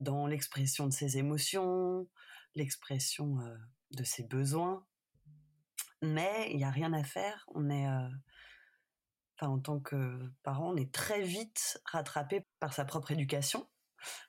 dans 0.00 0.26
l'expression 0.26 0.86
de 0.86 0.92
ses 0.92 1.18
émotions, 1.18 2.08
l'expression 2.54 3.38
de 3.90 4.04
ses 4.04 4.24
besoins. 4.24 4.84
Mais 6.00 6.48
il 6.50 6.56
n'y 6.56 6.64
a 6.64 6.70
rien 6.70 6.92
à 6.92 7.04
faire. 7.04 7.46
On 7.54 7.70
est, 7.70 7.86
enfin, 9.42 9.52
en 9.52 9.58
tant 9.58 9.80
que 9.80 10.18
parent, 10.42 10.72
on 10.72 10.76
est 10.76 10.92
très 10.92 11.22
vite 11.22 11.80
rattrapé 11.84 12.46
par 12.60 12.72
sa 12.72 12.84
propre 12.84 13.10
éducation 13.10 13.66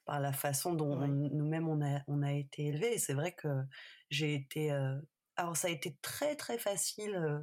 par 0.05 0.20
la 0.20 0.34
façon 0.34 0.74
dont 0.74 0.96
nous-mêmes 1.08 1.67
on 1.67 1.82
a, 1.82 2.01
on 2.08 2.22
a 2.22 2.32
été 2.32 2.67
élevés. 2.67 2.93
Et 2.93 2.98
c'est 3.00 3.13
vrai 3.13 3.34
que 3.34 3.63
j'ai 4.10 4.34
été. 4.34 4.72
Euh, 4.72 5.00
alors 5.36 5.58
ça 5.58 5.67
a 5.67 5.72
été 5.72 5.98
très 6.01 6.36
très 6.36 6.58
facile 6.58 7.15
euh, 7.15 7.39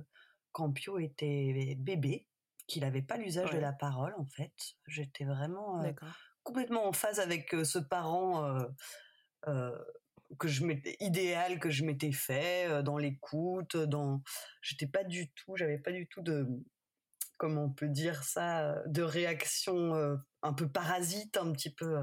quand 0.52 0.72
Pio 0.72 0.98
était 0.98 1.76
bébé, 1.78 2.28
qu'il 2.66 2.82
n'avait 2.82 3.02
pas 3.02 3.16
l'usage 3.16 3.50
de 3.50 3.58
la 3.58 3.72
parole 3.72 4.14
en 4.16 4.26
fait. 4.26 4.52
J'étais 4.86 5.24
vraiment 5.24 5.82
euh, 5.82 5.92
complètement 6.42 6.86
en 6.86 6.92
phase 6.92 7.20
avec 7.20 7.50
ce 7.64 7.78
parent 7.78 8.58
que 10.38 10.46
je 10.46 10.64
m'étais 10.64 10.96
idéal 11.00 11.58
que 11.58 11.70
je 11.70 11.84
m'étais 11.84 12.12
fait 12.12 12.82
dans 12.84 12.98
l'écoute, 12.98 13.76
dans. 13.76 14.22
J'étais 14.62 14.86
pas 14.86 15.02
du 15.02 15.32
tout, 15.32 15.56
j'avais 15.56 15.78
pas 15.78 15.90
du 15.90 16.06
tout 16.06 16.22
de 16.22 16.46
comment 17.40 17.64
on 17.64 17.70
peut 17.70 17.88
dire 17.88 18.22
ça, 18.22 18.76
de 18.86 19.02
réaction 19.02 20.18
un 20.42 20.52
peu 20.52 20.68
parasite, 20.68 21.38
un 21.38 21.50
petit 21.52 21.72
peu. 21.72 21.96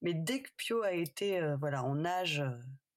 Mais 0.00 0.14
dès 0.14 0.42
que 0.42 0.50
Pio 0.56 0.82
a 0.82 0.92
été 0.92 1.40
voilà 1.58 1.82
en 1.82 2.04
âge 2.04 2.44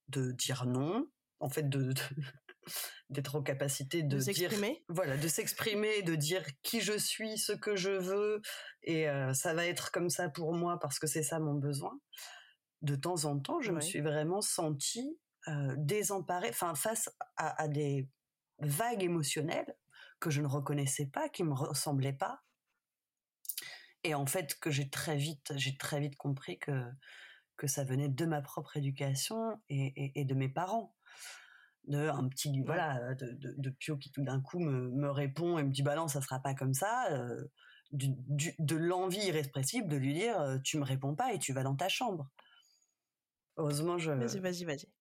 de 0.07 0.31
dire 0.33 0.67
non, 0.67 1.09
en 1.39 1.49
fait 1.49 1.67
de, 1.67 1.95
d'être 3.09 3.35
en 3.35 3.41
capacité 3.41 4.03
de, 4.03 4.19
s'exprimer, 4.19 4.85
voilà, 4.87 5.17
de 5.17 5.27
s'exprimer, 5.27 6.03
de 6.03 6.13
dire 6.13 6.45
qui 6.61 6.79
je 6.79 6.95
suis, 6.95 7.39
ce 7.39 7.53
que 7.53 7.75
je 7.75 7.89
veux, 7.89 8.39
et 8.83 9.07
ça 9.33 9.55
va 9.55 9.65
être 9.65 9.91
comme 9.91 10.11
ça 10.11 10.29
pour 10.29 10.53
moi 10.53 10.79
parce 10.79 10.99
que 10.99 11.07
c'est 11.07 11.23
ça 11.23 11.39
mon 11.39 11.55
besoin. 11.55 11.99
De 12.83 12.95
temps 12.95 13.25
en 13.25 13.39
temps, 13.39 13.61
je 13.61 13.71
me 13.71 13.81
suis 13.81 14.01
vraiment 14.01 14.41
sentie 14.41 15.17
désemparée, 15.77 16.49
enfin 16.49 16.75
face 16.75 17.09
à, 17.35 17.63
à 17.63 17.67
des 17.67 18.07
vagues 18.59 19.03
émotionnelles 19.03 19.75
que 20.19 20.29
je 20.29 20.41
ne 20.41 20.47
reconnaissais 20.47 21.07
pas, 21.07 21.29
qui 21.29 21.43
me 21.43 21.53
ressemblaient 21.53 22.13
pas. 22.13 22.43
Et 24.03 24.13
en 24.13 24.25
fait, 24.25 24.59
que 24.59 24.71
j'ai 24.71 24.89
très 24.89 25.17
vite, 25.17 25.53
j'ai 25.55 25.77
très 25.77 25.99
vite 25.99 26.15
compris 26.15 26.59
que, 26.59 26.83
que 27.57 27.67
ça 27.67 27.83
venait 27.83 28.09
de 28.09 28.25
ma 28.25 28.41
propre 28.41 28.77
éducation 28.77 29.61
et, 29.69 30.25
de 30.25 30.33
mes 30.33 30.49
parents. 30.49 30.95
De 31.85 32.09
un 32.09 32.27
petit, 32.27 32.61
voilà, 32.63 33.15
de, 33.15 33.55
de, 33.57 33.69
Pio 33.69 33.97
qui 33.97 34.11
tout 34.11 34.23
d'un 34.23 34.41
coup 34.41 34.59
me, 34.59 34.89
me, 34.91 35.09
répond 35.09 35.57
et 35.57 35.63
me 35.63 35.71
dit, 35.71 35.83
bah 35.83 35.95
non, 35.95 36.07
ça 36.07 36.21
sera 36.21 36.41
pas 36.41 36.53
comme 36.53 36.73
ça. 36.73 37.11
Euh, 37.11 37.45
de 37.91 38.75
l'envie 38.75 39.25
irrépressible 39.25 39.87
de 39.87 39.95
lui 39.95 40.13
dire, 40.13 40.39
euh, 40.39 40.57
tu 40.63 40.77
me 40.77 40.83
réponds 40.83 41.15
pas 41.15 41.33
et 41.33 41.39
tu 41.39 41.53
vas 41.53 41.63
dans 41.63 41.75
ta 41.75 41.87
chambre. 41.87 42.29
Heureusement, 43.55 43.97
je. 43.97 44.11
Vas-y, 44.11 44.39
vas-y, 44.39 44.65
vas-y 44.65 44.96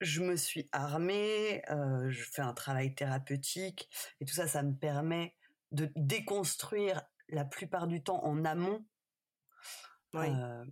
je 0.00 0.22
me 0.22 0.36
suis 0.36 0.68
armée, 0.72 1.62
euh, 1.70 2.10
je 2.10 2.22
fais 2.22 2.42
un 2.42 2.54
travail 2.54 2.94
thérapeutique 2.94 3.88
et 4.20 4.26
tout 4.26 4.34
ça, 4.34 4.46
ça 4.46 4.62
me 4.62 4.74
permet 4.74 5.34
de 5.72 5.90
déconstruire 5.96 7.02
la 7.28 7.44
plupart 7.44 7.86
du 7.86 8.02
temps 8.02 8.22
en 8.24 8.44
amont. 8.44 8.84
Oui. 10.14 10.26
Euh, 10.28 10.64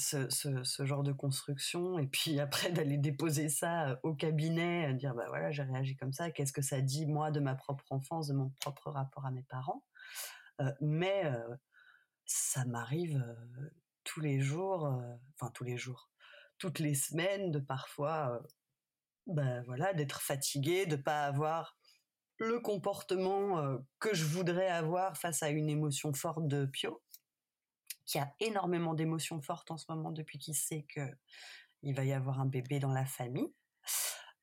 ce, 0.00 0.28
ce, 0.30 0.86
genre 0.86 1.02
de 1.02 1.12
construction 1.12 1.98
et 1.98 2.06
puis 2.06 2.38
après 2.40 2.70
d'aller 2.70 2.98
déposer 2.98 3.48
ça 3.48 3.98
au 4.04 4.14
cabinet, 4.14 4.94
dire 4.94 5.14
bah 5.14 5.24
voilà 5.28 5.50
j'ai 5.50 5.64
réagi 5.64 5.96
comme 5.96 6.12
ça, 6.12 6.30
qu'est-ce 6.30 6.52
que 6.52 6.62
ça 6.62 6.80
dit 6.80 7.06
moi 7.06 7.32
de 7.32 7.40
ma 7.40 7.56
propre 7.56 7.84
enfance, 7.90 8.28
de 8.28 8.34
mon 8.34 8.50
propre 8.60 8.90
rapport 8.90 9.26
à 9.26 9.30
mes 9.30 9.42
parents? 9.42 9.84
mais 10.80 11.22
ça 12.26 12.64
m'arrive 12.64 13.24
tous 14.02 14.20
les 14.20 14.40
jours, 14.40 15.00
enfin 15.34 15.52
tous 15.52 15.62
les 15.62 15.76
jours, 15.76 16.10
toutes 16.58 16.78
les 16.78 16.94
semaines 16.94 17.50
de 17.50 17.58
parfois, 17.58 18.42
ben 19.26 19.62
voilà, 19.66 19.92
d'être 19.94 20.20
fatigué, 20.20 20.86
de 20.86 20.96
pas 20.96 21.26
avoir 21.26 21.76
le 22.38 22.60
comportement 22.60 23.78
que 23.98 24.14
je 24.14 24.24
voudrais 24.24 24.68
avoir 24.68 25.16
face 25.16 25.42
à 25.42 25.50
une 25.50 25.68
émotion 25.68 26.12
forte 26.12 26.46
de 26.46 26.66
Pio 26.66 27.02
qui 28.08 28.18
a 28.18 28.34
énormément 28.40 28.94
d'émotions 28.94 29.40
fortes 29.42 29.70
en 29.70 29.76
ce 29.76 29.84
moment 29.90 30.10
depuis 30.10 30.38
qu'il 30.38 30.54
sait 30.54 30.86
que 30.94 31.00
il 31.82 31.94
va 31.94 32.04
y 32.04 32.12
avoir 32.12 32.40
un 32.40 32.46
bébé 32.46 32.80
dans 32.80 32.92
la 32.92 33.04
famille. 33.04 33.54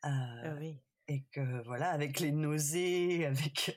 Ah 0.04 0.56
et 1.08 1.24
que 1.32 1.64
voilà, 1.66 1.92
avec 1.92 2.20
les 2.20 2.32
nausées, 2.32 3.26
avec 3.28 3.76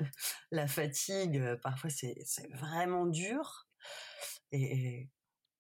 la 0.50 0.66
fatigue, 0.66 1.56
parfois 1.62 1.90
c'est 1.90 2.16
vraiment 2.54 3.06
dur. 3.06 3.68
Et, 4.52 5.10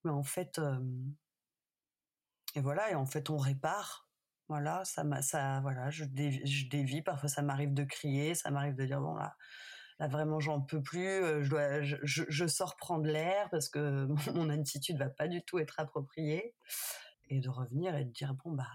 mais 0.04 0.10
en 0.10 0.22
fait, 0.22 0.60
et 2.58 2.60
voilà, 2.60 2.90
et 2.90 2.94
en 2.94 3.06
fait 3.06 3.30
on 3.30 3.36
répare. 3.36 4.08
Voilà, 4.48 4.84
ça 4.84 5.04
ça, 5.22 5.60
voilà, 5.60 5.90
je, 5.90 6.04
dévie. 6.04 7.02
Parfois 7.02 7.28
ça 7.28 7.42
m'arrive 7.42 7.72
de 7.74 7.84
crier, 7.84 8.34
ça 8.34 8.50
m'arrive 8.50 8.74
de 8.74 8.84
dire 8.84 9.00
bon 9.00 9.14
là, 9.14 9.36
là 10.00 10.08
vraiment 10.08 10.40
j'en 10.40 10.60
peux 10.60 10.82
plus, 10.82 11.06
euh, 11.06 11.42
je, 11.44 11.50
dois, 11.50 11.82
je, 11.82 11.96
je, 12.02 12.46
sors 12.46 12.76
prendre 12.76 13.06
l'air 13.06 13.48
parce 13.50 13.68
que 13.68 14.06
mon 14.34 14.50
attitude 14.50 14.98
va 14.98 15.08
pas 15.08 15.28
du 15.28 15.42
tout 15.42 15.58
être 15.58 15.78
appropriée 15.78 16.54
et 17.28 17.40
de 17.40 17.48
revenir 17.48 17.94
et 17.96 18.04
de 18.04 18.10
dire 18.10 18.34
bon 18.34 18.52
bah 18.52 18.70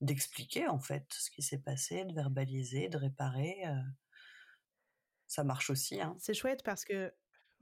d'expliquer 0.00 0.68
en 0.68 0.78
fait 0.78 1.06
ce 1.10 1.30
qui 1.30 1.42
s'est 1.42 1.60
passé, 1.60 2.04
de 2.04 2.12
verbaliser, 2.14 2.88
de 2.88 2.98
réparer, 2.98 3.56
euh, 3.66 3.80
ça 5.28 5.44
marche 5.44 5.70
aussi. 5.70 6.00
Hein. 6.00 6.16
C'est 6.18 6.34
chouette 6.34 6.62
parce 6.64 6.84
que 6.84 7.12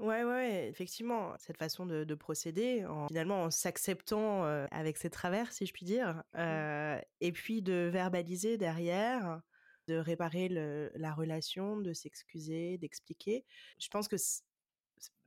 Ouais, 0.03 0.25
ouais, 0.25 0.69
effectivement, 0.69 1.33
cette 1.39 1.59
façon 1.59 1.87
de, 1.87 2.15
procéder, 2.17 2.85
en, 2.87 3.07
finalement 3.07 3.45
en 3.45 3.51
s'acceptant 3.53 4.45
euh, 4.45 4.67
avec 4.73 4.97
ses 4.97 5.11
travers, 5.11 5.53
si 5.53 5.65
je 5.65 5.73
puis 5.73 5.87
dire, 5.87 6.25
mmh. 6.35 7.01
et 7.21 7.31
puis 7.31 7.63
de 7.63 7.89
verbaliser 7.93 8.59
derrière, 8.59 9.41
de 9.87 9.95
réparer 9.95 10.49
la 10.49 11.15
relation, 11.15 11.77
de 11.77 11.93
s'excuser, 11.93 12.79
d'expliquer. 12.79 13.45
Je 13.79 13.89
pense 13.89 14.09
que 14.09 14.17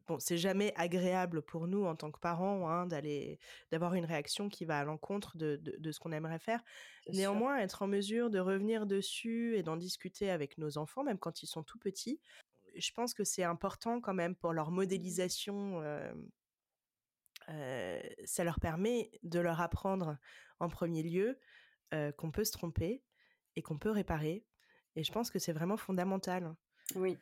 bon, 0.08 0.20
c'est 0.20 0.38
jamais 0.38 0.74
agréable 0.76 1.42
pour 1.42 1.68
nous 1.68 1.86
en 1.86 1.96
tant 1.96 2.12
que 2.12 2.20
parents 2.20 2.70
hein, 2.70 2.86
d'aller 2.86 3.40
d'avoir 3.72 3.94
une 3.94 4.06
réaction 4.06 4.50
qui 4.50 4.66
va 4.66 4.80
à 4.80 4.84
l'encontre 4.84 5.38
de, 5.38 5.56
de, 5.56 5.92
ce 5.94 6.00
qu'on 6.00 6.12
aimerait 6.12 6.40
faire. 6.40 6.64
Néanmoins, 7.14 7.60
être 7.60 7.82
en 7.82 7.88
mesure 7.88 8.30
de 8.30 8.40
revenir 8.40 8.86
dessus 8.86 9.56
et 9.56 9.64
d'en 9.64 9.78
discuter 9.78 10.30
avec 10.30 10.58
nos 10.58 10.78
enfants, 10.78 11.04
même 11.04 11.18
quand 11.18 11.44
ils 11.44 11.48
sont 11.48 11.64
tout 11.64 11.80
petits, 11.80 12.20
je 12.76 12.92
pense 12.92 13.14
que 13.14 13.24
c'est 13.24 13.44
important 13.44 14.02
quand 14.02 14.14
même 14.14 14.36
pour 14.36 14.54
leur 14.54 14.72
modélisation. 14.72 15.82
ça 17.48 18.44
leur 18.44 18.60
permet 18.60 19.12
de 19.24 19.40
leur 19.40 19.62
apprendre 19.62 20.18
en 20.60 20.70
premier 20.70 21.04
lieu 21.04 21.40
qu'on 22.18 22.32
peut 22.32 22.44
se 22.44 22.52
tromper 22.52 23.04
et 23.56 23.62
qu'on 23.62 23.78
peut 23.78 23.92
réparer. 23.92 24.46
Et 24.96 25.04
je 25.04 25.12
pense 25.12 25.30
que 25.30 25.40
c'est 25.40 25.54
vraiment 25.54 25.78
fondamental. 25.78 26.56
Oui. 26.96 27.18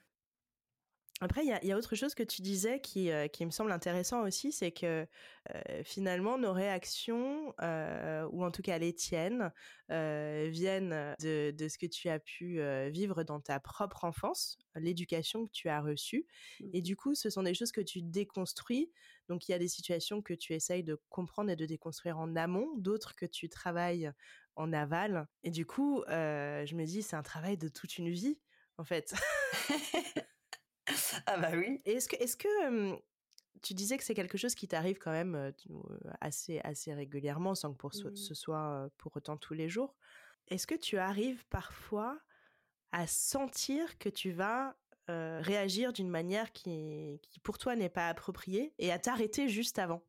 Après, 1.23 1.45
il 1.45 1.67
y, 1.67 1.71
a, 1.71 1.77
autre 1.77 1.95
chose 1.95 2.15
que 2.15 2.23
tu 2.23 2.41
disais 2.41 2.81
qui, 2.81 3.09
euh, 3.09 3.29
qui 3.29 3.45
me 3.45 3.51
semble 3.51 3.71
intéressant 3.71 4.23
aussi, 4.23 4.51
c'est 4.51 4.73
que 4.73 5.07
euh, 5.55 5.83
finalement, 5.85 6.37
nos 6.37 6.51
réactions, 6.51 7.53
euh, 7.61 8.27
ou 8.33 8.43
en 8.43 8.51
tout 8.51 8.61
cas 8.61 8.77
les 8.77 8.93
tiennes, 8.93 9.51
viennent 9.89 11.15
de, 11.21 11.51
de, 11.51 11.67
ce 11.67 11.77
que 11.77 11.85
tu 11.85 12.09
as 12.09 12.19
pu 12.19 12.59
vivre 12.89 13.23
dans 13.23 13.39
ta 13.39 13.59
propre 13.59 14.05
enfance, 14.05 14.57
l'éducation 14.75 15.45
que 15.45 15.51
tu 15.51 15.69
as 15.69 15.81
reçue. 15.81 16.25
Mmh. 16.59 16.69
Et 16.73 16.81
du 16.81 16.95
coup, 16.95 17.13
ce 17.13 17.29
sont 17.29 17.43
des 17.43 17.53
choses 17.53 17.71
que 17.71 17.81
tu 17.81 18.01
déconstruis. 18.01 18.91
Donc, 19.29 19.47
il 19.47 19.51
y 19.51 19.55
a 19.55 19.59
des 19.59 19.67
situations 19.67 20.21
que 20.21 20.33
tu 20.33 20.53
essayes 20.53 20.83
de 20.83 20.99
comprendre 21.09 21.51
et 21.51 21.55
de 21.55 21.65
déconstruire 21.67 22.17
en 22.17 22.35
amont, 22.35 22.73
d'autres 22.77 23.15
que 23.15 23.27
tu 23.27 23.49
travailles 23.49 24.11
en 24.55 24.73
aval. 24.73 25.27
Et 25.43 25.51
du 25.51 25.65
coup, 25.65 26.03
je 26.07 26.75
me 26.75 26.85
dis, 26.85 27.03
c'est 27.03 27.15
un 27.15 27.23
travail 27.23 27.57
de 27.57 27.67
toute 27.67 27.97
une 27.99 28.09
vie, 28.09 28.39
en 28.77 28.83
fait. 28.83 29.13
ah 31.27 31.37
bah 31.37 31.51
oui. 31.53 31.81
Est-ce 31.85 32.07
que, 32.07 32.15
est-ce 32.17 32.37
que 32.37 32.99
tu 33.61 33.73
disais 33.73 33.97
que 33.97 34.03
c'est 34.03 34.13
quelque 34.13 34.37
chose 34.37 34.55
qui 34.55 34.67
t'arrive 34.67 34.97
quand 34.97 35.11
même 35.11 35.53
assez, 36.21 36.59
assez 36.63 36.93
régulièrement, 36.93 37.55
sans 37.55 37.73
que 37.73 37.77
pour 37.77 37.93
ce, 37.93 38.07
mmh. 38.07 38.35
soit 38.35 38.89
pour 38.97 39.15
autant 39.15 39.37
tous 39.37 39.53
les 39.53 39.69
jours. 39.69 39.95
Est-ce 40.49 40.67
que 40.67 40.75
tu 40.75 40.97
arrives 40.97 41.45
parfois 41.47 42.19
à 42.91 43.07
sentir 43.07 43.97
que 43.97 44.09
tu 44.09 44.31
vas 44.31 44.75
réagir 45.07 45.93
d'une 45.93 46.09
manière 46.09 46.51
qui, 46.51 47.19
qui 47.23 47.39
pour 47.39 47.57
toi 47.57 47.75
n'est 47.75 47.89
pas 47.89 48.09
appropriée 48.09 48.73
et 48.79 48.91
à 48.91 48.99
t'arrêter 48.99 49.47
juste 49.47 49.79
avant? 49.79 50.03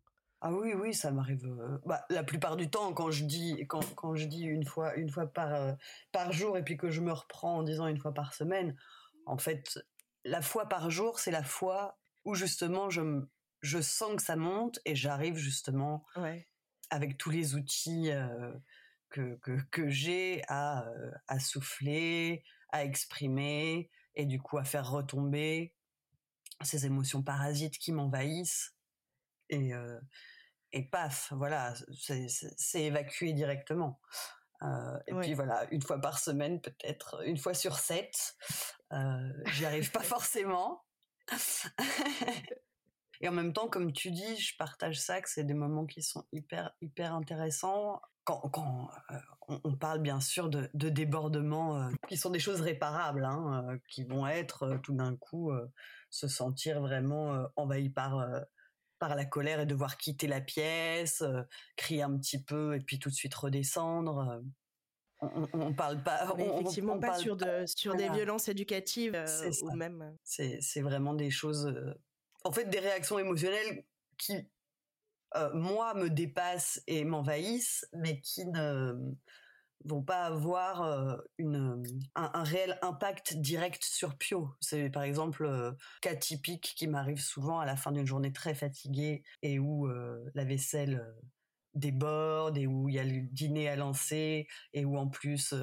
Ah 0.46 0.52
oui, 0.52 0.74
oui, 0.74 0.92
ça 0.92 1.10
m'arrive. 1.10 1.48
bah, 1.86 2.04
la 2.10 2.22
plupart 2.22 2.56
du 2.56 2.68
temps, 2.68 2.92
quand 2.92 3.10
je 3.10 3.24
dis, 3.24 3.66
quand, 3.66 3.80
quand 3.94 4.14
je 4.14 4.26
dis 4.26 4.42
une 4.42 4.66
fois, 4.66 4.94
une 4.96 5.08
fois 5.08 5.26
par, 5.26 5.74
par 6.12 6.32
jour 6.32 6.58
et 6.58 6.62
puis 6.62 6.76
que 6.76 6.90
je 6.90 7.00
me 7.00 7.12
reprends 7.12 7.56
en 7.56 7.62
disant 7.62 7.86
une 7.86 7.98
fois 7.98 8.12
par 8.12 8.34
semaine, 8.34 8.76
en 9.24 9.38
fait, 9.38 9.78
la 10.24 10.42
fois 10.42 10.68
par 10.68 10.90
jour, 10.90 11.18
c'est 11.18 11.30
la 11.30 11.42
fois 11.42 11.98
où 12.24 12.34
justement 12.34 12.90
je, 12.90 13.02
je 13.60 13.80
sens 13.80 14.16
que 14.16 14.22
ça 14.22 14.37
monte 14.37 14.80
et 14.84 14.94
j'arrive 14.94 15.37
justement 15.37 16.04
avec 16.90 17.18
tous 17.18 17.30
les 17.30 17.54
outils 17.54 18.10
que, 19.10 19.38
que, 19.70 19.88
j'ai 19.88 20.42
à, 20.48 20.87
à 21.28 21.38
souffler, 21.38 22.44
à 22.70 22.84
exprimer 22.84 23.90
et 24.14 24.26
du 24.26 24.40
coup 24.40 24.58
à 24.58 24.64
faire 24.64 24.90
retomber 24.90 25.74
ces 26.62 26.87
émotions 26.87 27.22
parasites 27.22 27.78
qui 27.78 27.92
m'envahissent. 27.92 28.74
Et, 29.50 29.72
et 30.72 30.82
paf, 30.82 31.32
voilà, 31.32 31.74
c'est 32.56 32.82
évacué 32.82 33.32
directement. 33.32 34.00
Euh, 34.64 34.98
et 35.07 35.14
puis 35.14 35.35
voilà, 35.35 35.66
une 35.70 35.83
fois 35.83 36.00
par 36.00 36.18
semaine, 36.18 36.61
peut-être 36.61 37.22
une 37.27 37.37
fois 37.37 37.55
sur 37.55 37.79
sept. 37.79 38.37
Euh, 38.92 39.33
J'y 39.53 39.66
arrive 39.66 39.90
pas 39.90 40.00
forcément. 40.03 40.85
et 43.20 43.29
en 43.29 43.33
même 43.33 43.53
temps, 43.53 43.68
comme 43.68 43.92
tu 43.92 44.11
dis, 44.11 44.37
je 44.37 44.57
partage 44.57 45.00
ça, 45.00 45.20
que 45.20 45.29
c'est 45.29 45.44
des 45.44 45.55
moments 45.55 45.87
qui 45.87 46.03
sont 46.03 46.24
hyper, 46.33 46.72
hyper 46.81 47.14
intéressants. 47.14 48.00
Quand, 48.24 48.40
quand 48.48 48.88
euh, 49.11 49.18
on, 49.64 49.77
parle 49.77 50.00
bien 50.00 50.18
sûr 50.18 50.48
de, 50.48 50.70
de 50.72 50.88
débordements 50.88 51.77
euh, 51.77 51.90
qui 52.09 52.16
sont 52.16 52.31
des 52.31 52.38
choses 52.38 52.62
réparables, 52.62 53.24
hein, 53.24 53.79
qui 53.88 54.05
vont 54.05 54.27
être 54.27 54.79
tout 54.83 54.94
d'un 54.94 55.14
coup 55.16 55.53
se 56.09 56.27
sentir 56.27 56.81
vraiment 56.81 57.46
envahi 57.57 57.90
par 57.90 58.27
par 59.06 59.16
la 59.16 59.26
colère 59.26 59.60
et 59.60 59.66
devoir 59.66 59.98
quitter 59.98 60.26
la 60.26 60.40
pièce, 60.40 61.22
crier 61.76 62.02
un 62.02 62.16
petit 62.16 62.42
peu 62.42 62.74
et 62.74 62.80
puis 62.80 62.98
tout 62.98 63.10
de 63.10 63.14
suite 63.14 63.34
redescendre 63.34 64.42
on, 65.20 65.74
parle 65.74 66.02
pas. 66.02 66.34
effectivement, 66.38 66.98
pas 66.98 67.18
sur, 67.18 67.36
de, 67.36 67.64
sur 67.66 67.94
des 67.94 68.08
violences 68.10 68.48
éducatives 68.48 69.14
euh, 69.14 69.50
ou 69.62 69.72
même. 69.72 70.02
Euh 70.02 70.58
c'est 70.60 70.80
vraiment 70.80 71.14
des 71.14 71.30
choses. 71.30 71.66
Euh, 71.66 71.94
en 72.44 72.52
fait, 72.52 72.64
des 72.66 72.78
réactions 72.78 73.18
émotionnelles 73.18 73.84
qui, 74.18 74.48
moi, 75.52 75.94
me 75.94 76.10
dépassent 76.10 76.82
et 76.86 77.04
m'envahissent, 77.04 77.86
mais 77.92 78.20
qui 78.20 78.46
ne 78.46 79.14
vont 79.85 80.03
pas 80.03 80.25
avoir 80.25 81.18
une, 81.38 81.83
un, 82.14 82.42
réel 82.42 82.79
impact 82.83 83.37
direct 83.37 83.83
sur 83.83 84.16
Pio. 84.16 84.51
C'est 84.61 84.90
par 84.90 85.03
exemple 85.03 85.75
cas 86.01 86.14
typique 86.14 86.75
qui 86.77 86.87
m'arrive 86.87 87.20
souvent 87.20 87.61
à 87.61 87.66
la 87.66 87.77
fin 87.77 87.92
d'une 87.92 88.07
journée 88.07 88.33
très 88.33 88.55
fatiguée 88.55 89.23
et 89.42 89.59
où 89.59 89.88
la 90.35 90.44
vaisselle 90.44 91.05
déborde 91.74 92.58
et 92.58 92.66
où 92.66 92.88
il 92.88 92.94
y 92.94 92.98
a 92.98 93.04
le 93.04 93.20
dîner 93.20 93.68
à 93.68 93.76
lancer 93.76 94.46
et 94.72 94.84
où 94.84 94.96
en 94.96 95.08
plus 95.08 95.54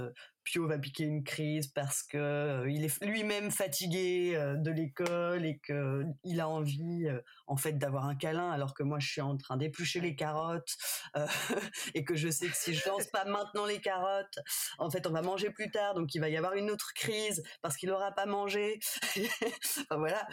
Pio 0.44 0.68
va 0.68 0.80
piquer 0.80 1.04
une 1.04 1.24
crise 1.24 1.68
parce 1.68 2.02
que 2.04 2.66
il 2.68 2.84
est 2.84 3.04
lui-même 3.04 3.52
fatigué 3.52 4.34
de 4.58 4.72
l'école 4.72 5.46
et 5.46 5.60
que 5.60 6.04
il 6.24 6.40
a 6.40 6.50
envie 6.50 7.08
en 7.48 7.58
fait 7.58 7.74
d'avoir 7.74 8.06
un 8.08 8.16
câlin 8.16 8.50
alors 8.50 8.74
que 8.74 8.84
moi 8.84 9.00
je 9.00 9.08
suis 9.08 9.22
en 9.22 9.38
train 9.38 9.58
d'éplucher 9.58 10.00
les 10.00 10.16
carottes 10.16 10.76
et 11.94 12.04
que 12.04 12.16
je 12.16 12.30
sais 12.30 12.48
que 12.48 12.56
si 12.56 12.74
je 12.74 12.88
lance 12.90 13.06
pas 13.08 13.26
maintenant 13.26 13.66
les 13.66 13.80
carottes 13.80 14.40
en 14.80 14.90
fait 14.90 15.06
on 15.06 15.12
va 15.12 15.22
manger 15.22 15.52
plus 15.52 15.70
tard 15.70 15.94
donc 15.94 16.14
il 16.16 16.20
va 16.20 16.30
y 16.30 16.38
avoir 16.38 16.54
une 16.54 16.72
autre 16.72 16.94
crise 16.96 17.44
parce 17.62 17.78
qu'il 17.78 17.92
aura 17.92 18.12
pas 18.12 18.26
mangé. 18.26 18.80
Voilà. 19.90 20.28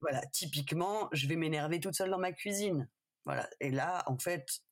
Voilà 0.00 0.24
typiquement 0.26 1.08
je 1.12 1.26
vais 1.26 1.36
m'énerver 1.36 1.80
toute 1.80 1.94
seule 1.94 2.10
dans 2.10 2.18
ma 2.18 2.32
cuisine. 2.32 2.88
Voilà 3.24 3.48
et 3.60 3.70
là 3.70 4.04
en 4.06 4.18
fait 4.18 4.62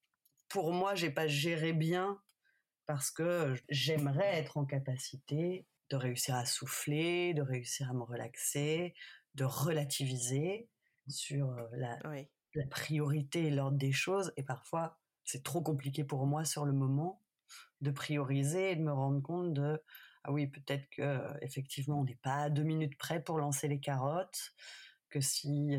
pour 0.48 0.72
moi, 0.72 0.94
j'ai 0.94 1.10
pas 1.10 1.28
géré 1.28 1.72
bien 1.72 2.20
parce 2.86 3.10
que 3.10 3.54
j'aimerais 3.68 4.36
être 4.36 4.56
en 4.56 4.64
capacité 4.64 5.66
de 5.90 5.96
réussir 5.96 6.34
à 6.34 6.44
souffler, 6.44 7.34
de 7.34 7.42
réussir 7.42 7.90
à 7.90 7.94
me 7.94 8.02
relaxer, 8.02 8.94
de 9.34 9.44
relativiser 9.44 10.68
sur 11.08 11.54
la, 11.72 11.98
la 12.54 12.66
priorité 12.66 13.46
et 13.46 13.50
l'ordre 13.50 13.78
des 13.78 13.92
choses. 13.92 14.32
Et 14.36 14.42
parfois, 14.42 14.98
c'est 15.24 15.42
trop 15.42 15.60
compliqué 15.60 16.04
pour 16.04 16.26
moi 16.26 16.44
sur 16.44 16.64
le 16.64 16.72
moment 16.72 17.22
de 17.80 17.90
prioriser 17.90 18.72
et 18.72 18.76
de 18.76 18.82
me 18.82 18.92
rendre 18.92 19.20
compte 19.22 19.52
de 19.52 19.82
ah 20.24 20.32
oui 20.32 20.48
peut-être 20.48 20.88
que 20.90 21.20
effectivement 21.42 22.00
on 22.00 22.04
n'est 22.04 22.18
pas 22.22 22.44
à 22.44 22.50
deux 22.50 22.62
minutes 22.62 22.96
près 22.98 23.22
pour 23.22 23.38
lancer 23.38 23.68
les 23.68 23.78
carottes 23.78 24.54
que 25.10 25.20
si 25.20 25.76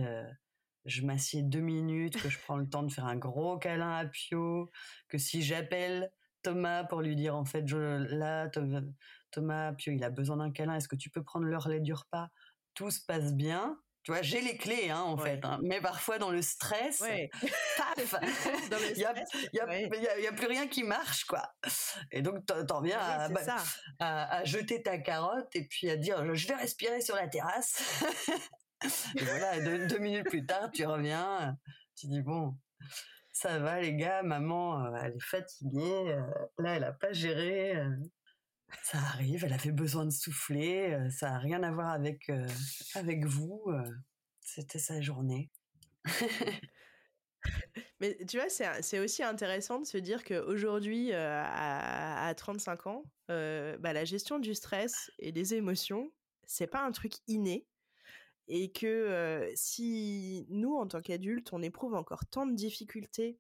je 0.88 1.04
m'assieds 1.04 1.44
deux 1.44 1.60
minutes 1.60 2.22
que 2.22 2.30
je 2.30 2.40
prends 2.40 2.58
le 2.58 2.68
temps 2.68 2.84
de 2.84 2.92
faire 2.92 3.06
un 3.06 3.16
gros 3.16 3.58
câlin 3.58 3.92
à 3.92 4.06
Pio 4.06 4.70
que 5.08 5.18
si 5.18 5.44
j'appelle 5.44 6.12
Thomas 6.42 6.84
pour 6.86 7.02
lui 7.02 7.16
dire 7.16 7.36
en 7.36 7.46
fait 7.46 7.68
je, 7.68 7.78
là 7.78 8.50
Thomas 9.32 9.74
Pio 9.74 9.94
il 9.94 10.04
a 10.04 10.10
besoin 10.10 10.38
d'un 10.38 10.52
câlin 10.52 10.76
est-ce 10.76 10.88
que 10.88 10.96
tu 10.96 11.10
peux 11.10 11.24
prendre 11.24 11.46
l'heure 11.46 11.70
du 11.82 11.94
repas 11.94 12.30
tout 12.74 12.90
se 12.90 13.02
passe 13.06 13.34
bien 13.34 13.78
tu 14.08 14.14
vois, 14.14 14.22
j'ai 14.22 14.40
les 14.40 14.56
clés, 14.56 14.90
hein, 14.90 15.02
en 15.02 15.18
fait. 15.18 15.44
Hein. 15.44 15.60
Mais 15.64 15.82
parfois, 15.82 16.18
dans 16.18 16.32
le 16.32 16.42
stress, 16.42 17.00
paf, 17.78 18.16
il 18.96 18.98
n'y 18.98 19.04
a, 19.04 20.20
y 20.22 20.28
a, 20.28 20.32
plus 20.32 20.48
rien 20.48 20.66
qui 20.70 20.84
marche, 20.84 21.26
quoi. 21.26 21.44
Et 22.14 22.22
donc, 22.22 22.46
t'en 22.46 22.80
viens 22.80 23.28
bah, 23.28 23.42
à, 24.00 24.38
à, 24.38 24.44
jeter 24.46 24.82
ta 24.82 24.98
carotte 24.98 25.54
et 25.56 25.68
puis 25.68 25.90
à 25.90 25.98
dire, 25.98 26.34
je 26.36 26.48
vais 26.48 26.56
respirer 26.56 27.02
sur 27.02 27.18
la 27.18 27.28
terrasse. 27.28 28.02
et 28.84 29.24
voilà, 29.24 29.60
deux, 29.88 30.00
minutes 30.00 30.30
plus 30.30 30.46
tard, 30.46 30.70
tu 30.72 30.86
reviens, 30.86 31.58
tu 31.96 32.08
dis, 32.08 32.22
bon, 32.22 32.56
ça 33.34 33.60
va, 33.60 33.82
les 33.82 33.96
gars, 33.96 34.24
maman, 34.24 34.86
euh, 34.86 35.00
elle 35.02 35.16
est 35.16 35.24
fatiguée, 35.24 36.12
euh, 36.14 36.22
là, 36.60 36.76
elle 36.76 36.82
n'a 36.82 36.94
pas 36.94 37.14
géré. 37.14 37.76
Euh, 37.76 37.96
ça 38.84 38.98
arrive, 38.98 39.46
elle 39.46 39.54
avait 39.54 39.72
besoin 39.72 40.06
de 40.06 40.12
souffler, 40.12 40.94
euh, 40.94 41.10
ça 41.10 41.32
n'a 41.32 41.40
rien 41.40 41.64
à 41.64 41.72
voir 41.72 41.90
avec, 41.90 42.30
euh, 42.30 42.48
avec 42.96 43.26
vous. 43.26 43.64
Euh, 43.68 43.90
c'était 44.42 44.80
sa 44.80 45.02
journée. 45.02 45.50
Mais 48.00 48.18
tu 48.28 48.38
vois, 48.38 48.50
c'est 48.50 49.00
aussi 49.00 49.24
intéressant 49.24 49.80
de 49.80 49.86
se 49.86 49.98
dire 49.98 50.24
qu'aujourd'hui, 50.24 51.14
à, 51.14 52.28
à 52.28 52.36
35 52.36 52.88
ans, 52.88 53.04
bah, 53.28 53.94
la 53.94 54.06
gestion 54.06 54.40
du 54.40 54.54
stress 54.54 55.12
et 55.20 55.32
des 55.32 55.56
émotions, 55.56 56.12
c'est 56.46 56.68
pas 56.68 56.86
un 56.86 56.92
truc 56.92 57.14
inné. 57.28 57.66
Et 58.48 58.72
que 58.72 59.52
si 59.56 60.46
nous, 60.50 60.76
en 60.76 60.88
tant 60.88 61.02
qu'adultes, 61.02 61.52
on 61.52 61.62
éprouve 61.62 61.96
encore 61.96 62.26
tant 62.26 62.46
de 62.46 62.56
difficultés 62.56 63.38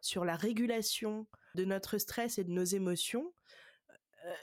sur 0.00 0.24
la 0.24 0.34
régulation 0.34 1.26
de 1.54 1.64
notre 1.64 1.98
stress 1.98 2.38
et 2.38 2.44
de 2.44 2.50
nos 2.50 2.64
émotions, 2.64 3.32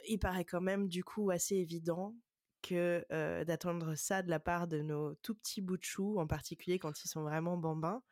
il 0.08 0.18
paraît 0.18 0.44
quand 0.44 0.60
même 0.60 0.88
du 0.88 1.04
coup 1.04 1.30
assez 1.30 1.56
évident 1.56 2.14
que 2.62 3.04
d'attendre 3.44 3.94
ça 3.94 4.22
de 4.22 4.30
la 4.30 4.40
part 4.40 4.66
de 4.66 4.82
nos 4.82 5.14
tout 5.16 5.34
petits 5.34 5.60
bouts 5.60 5.76
de 5.76 5.84
chou, 5.84 6.18
en 6.18 6.26
particulier 6.26 6.78
quand 6.78 7.04
ils 7.04 7.08
sont 7.08 7.22
vraiment 7.22 7.56
bambins, 7.56 8.02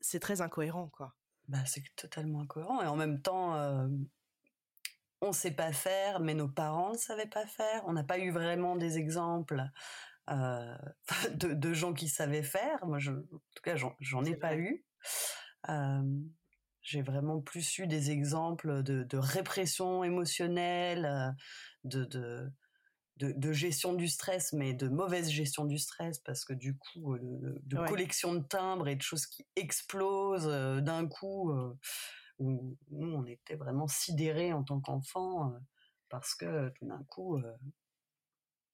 c'est 0.00 0.20
très 0.20 0.40
incohérent, 0.40 0.88
quoi. 0.88 1.14
Bah, 1.48 1.64
c'est 1.66 1.82
totalement 1.96 2.42
incohérent. 2.42 2.82
Et 2.82 2.86
en 2.86 2.96
même 2.96 3.20
temps, 3.20 3.54
on 5.20 5.28
ne 5.28 5.32
sait 5.32 5.50
pas 5.50 5.72
faire, 5.72 6.20
mais 6.20 6.34
nos 6.34 6.48
parents 6.48 6.92
ne 6.92 6.98
savaient 6.98 7.26
pas 7.26 7.46
faire. 7.46 7.82
On 7.86 7.92
n'a 7.92 8.04
pas 8.04 8.18
eu 8.18 8.30
vraiment 8.30 8.76
des 8.76 8.98
exemples 8.98 9.62
de, 11.34 11.72
gens 11.72 11.92
qui 11.92 12.08
savaient 12.08 12.42
faire. 12.42 12.86
Moi, 12.86 12.98
je, 12.98 13.12
en 13.12 13.40
tout 13.54 13.62
cas, 13.62 13.76
j'en 13.76 14.24
ai 14.24 14.36
pas 14.36 14.56
eu. 14.56 14.84
J'ai 16.82 17.02
vraiment 17.02 17.40
plus 17.40 17.78
eu 17.78 17.86
des 17.86 18.10
exemples 18.10 18.82
de, 18.82 19.16
répression 19.16 20.02
émotionnelle, 20.02 21.04
euh, 21.04 21.30
de, 21.84 22.50
de, 23.16 23.52
gestion 23.52 23.92
du 23.92 24.08
stress, 24.08 24.52
mais 24.54 24.72
de 24.72 24.88
mauvaise 24.88 25.28
gestion 25.30 25.66
du 25.66 25.78
stress, 25.78 26.18
parce 26.20 26.44
que 26.44 26.54
du 26.54 26.76
coup, 26.76 27.14
euh, 27.14 27.60
de, 27.64 27.76
collection 27.86 28.34
de 28.34 28.42
timbres 28.46 28.88
et 28.88 28.96
de 28.96 29.02
choses 29.02 29.26
qui 29.26 29.46
explosent 29.56 30.48
euh, 30.48 30.80
d'un 30.80 31.06
coup, 31.06 31.52
où 32.38 32.78
nous, 32.90 33.12
on 33.12 33.26
était 33.26 33.56
vraiment 33.56 33.86
sidérés 33.86 34.54
en 34.54 34.64
tant 34.64 34.80
qu'enfants, 34.80 35.52
parce 36.08 36.34
que 36.34 36.70
tout 36.70 36.86
d'un 36.86 37.04
coup, 37.10 37.38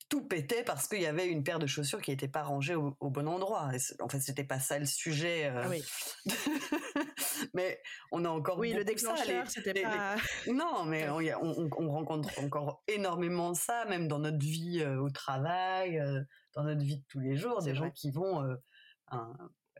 tout 0.09 0.23
pétait 0.27 0.63
parce 0.63 0.87
qu'il 0.87 1.01
y 1.01 1.07
avait 1.07 1.27
une 1.27 1.43
paire 1.43 1.59
de 1.59 1.67
chaussures 1.67 2.01
qui 2.01 2.11
n'était 2.11 2.29
pas 2.29 2.43
rangée 2.43 2.75
au, 2.75 2.95
bon 3.01 3.29
endroit. 3.29 3.71
en 4.01 4.09
fait, 4.09 4.21
c'était 4.21 4.45
pas 4.45 4.61
ça 4.61 4.79
le 4.79 4.87
sujet. 4.87 5.47
Euh, 5.47 5.65
ah 5.65 6.31
mais 7.55 7.81
on 8.13 8.25
a 8.25 8.29
encore 8.29 8.59
oui 8.59 8.73
le 8.73 8.85
déclencheur 8.85 9.49
c'était 9.49 9.83
pas 9.83 10.17
non 10.47 10.85
mais 10.85 11.09
on, 11.41 11.91
rencontre 11.91 12.31
encore 12.43 12.83
énormément 12.89 13.55
ça 13.55 13.85
même 13.87 14.09
dans 14.09 14.19
notre 14.19 14.39
vie 14.39 14.81
euh, 14.81 15.01
au 15.01 15.11
travail 15.11 15.99
euh, 15.99 16.23
dans 16.55 16.65
notre 16.65 16.83
vie 16.83 16.99
de 16.99 17.05
tous 17.09 17.21
les 17.21 17.37
jours 17.37 17.63
des 17.63 17.75
gens 17.75 17.91
qui 17.91 18.11
vont 18.11 18.43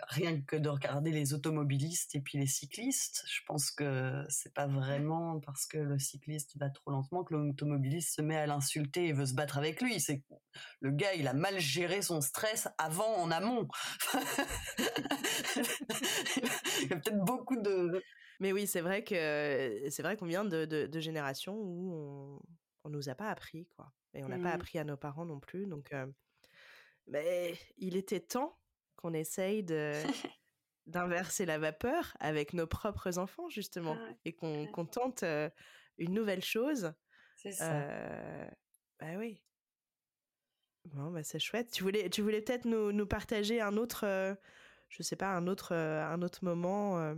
rien 0.09 0.41
que 0.43 0.57
de 0.57 0.69
regarder 0.69 1.11
les 1.11 1.33
automobilistes 1.35 2.15
et 2.15 2.21
puis 2.21 2.39
les 2.39 2.47
cyclistes, 2.47 3.25
je 3.27 3.41
pense 3.47 3.71
que 3.71 4.25
c'est 4.29 4.53
pas 4.53 4.67
vraiment 4.67 5.41
parce 5.41 5.67
que 5.67 5.79
le 5.79 5.99
cycliste 5.99 6.57
va 6.59 6.71
trop 6.71 6.91
lentement 6.91 7.25
que 7.25 7.35
l'automobiliste 7.35 8.15
se 8.15 8.23
met 8.23 8.37
à 8.37 8.47
l'insulter 8.47 9.07
et 9.07 9.13
veut 9.13 9.27
se 9.27 9.35
battre 9.35 9.59
avec 9.59 9.81
lui. 9.81 10.01
C'est 10.01 10.23
le 10.81 10.91
gars, 10.91 11.15
il 11.15 11.29
a 11.29 11.35
mal 11.35 11.59
géré 11.59 12.03
son 12.03 12.21
stress 12.21 12.69
avant, 12.79 13.17
en 13.17 13.31
amont. 13.31 13.69
il 16.83 16.89
y 16.91 16.93
a 16.93 16.97
peut-être 16.97 17.25
beaucoup 17.25 17.57
de. 17.57 18.03
Mais 18.41 18.53
oui, 18.53 18.67
c'est 18.67 18.83
vrai 18.83 19.03
que 19.03 19.89
c'est 19.91 20.03
vrai 20.03 20.17
qu'on 20.17 20.27
vient 20.27 20.45
de, 20.45 20.67
de, 20.67 21.01
générations 21.01 21.57
où 21.57 21.95
on, 21.95 22.41
on 22.85 22.91
nous 22.91 23.09
a 23.09 23.15
pas 23.15 23.31
appris 23.31 23.67
quoi, 23.77 23.93
et 24.13 24.23
on 24.25 24.29
n'a 24.29 24.37
pas 24.37 24.51
mmh. 24.51 24.61
appris 24.61 24.79
à 24.79 24.85
nos 24.85 24.97
parents 24.97 25.25
non 25.25 25.41
plus. 25.41 25.67
Donc, 25.67 25.93
euh, 25.95 26.07
mais 27.07 27.55
il 27.79 27.97
était 27.97 28.21
temps 28.21 28.59
qu'on 28.97 29.13
essaye 29.13 29.63
de 29.63 29.93
d'inverser 30.87 31.47
la 31.47 31.59
vapeur 31.59 32.17
avec 32.21 32.53
nos 32.53 32.67
propres 32.67 33.19
enfants 33.19 33.49
justement 33.49 33.97
ah 33.99 34.13
et 34.25 34.33
qu'on 34.33 34.87
tente 34.87 35.25
une 35.99 36.15
nouvelle 36.15 36.45
chose. 36.45 36.93
C'est 37.37 37.53
ça. 37.53 37.87
bah 39.01 39.17
oui. 39.19 39.43
Bon, 40.87 41.11
bah 41.11 41.25
c'est 41.25 41.41
chouette. 41.41 41.73
Tu 41.73 41.83
voulais, 41.83 42.09
tu 42.11 42.23
voulais 42.23 42.41
peut-être 42.41 42.65
nous, 42.65 42.93
nous, 42.93 43.07
partager 43.07 43.61
un 43.61 43.77
autre, 43.77 44.07
je 44.89 45.03
sais 45.03 45.17
pas, 45.17 45.35
un 45.35 45.49
autre, 45.49 45.75
un 45.75 46.23
autre 46.23 46.45
moment. 46.45 47.15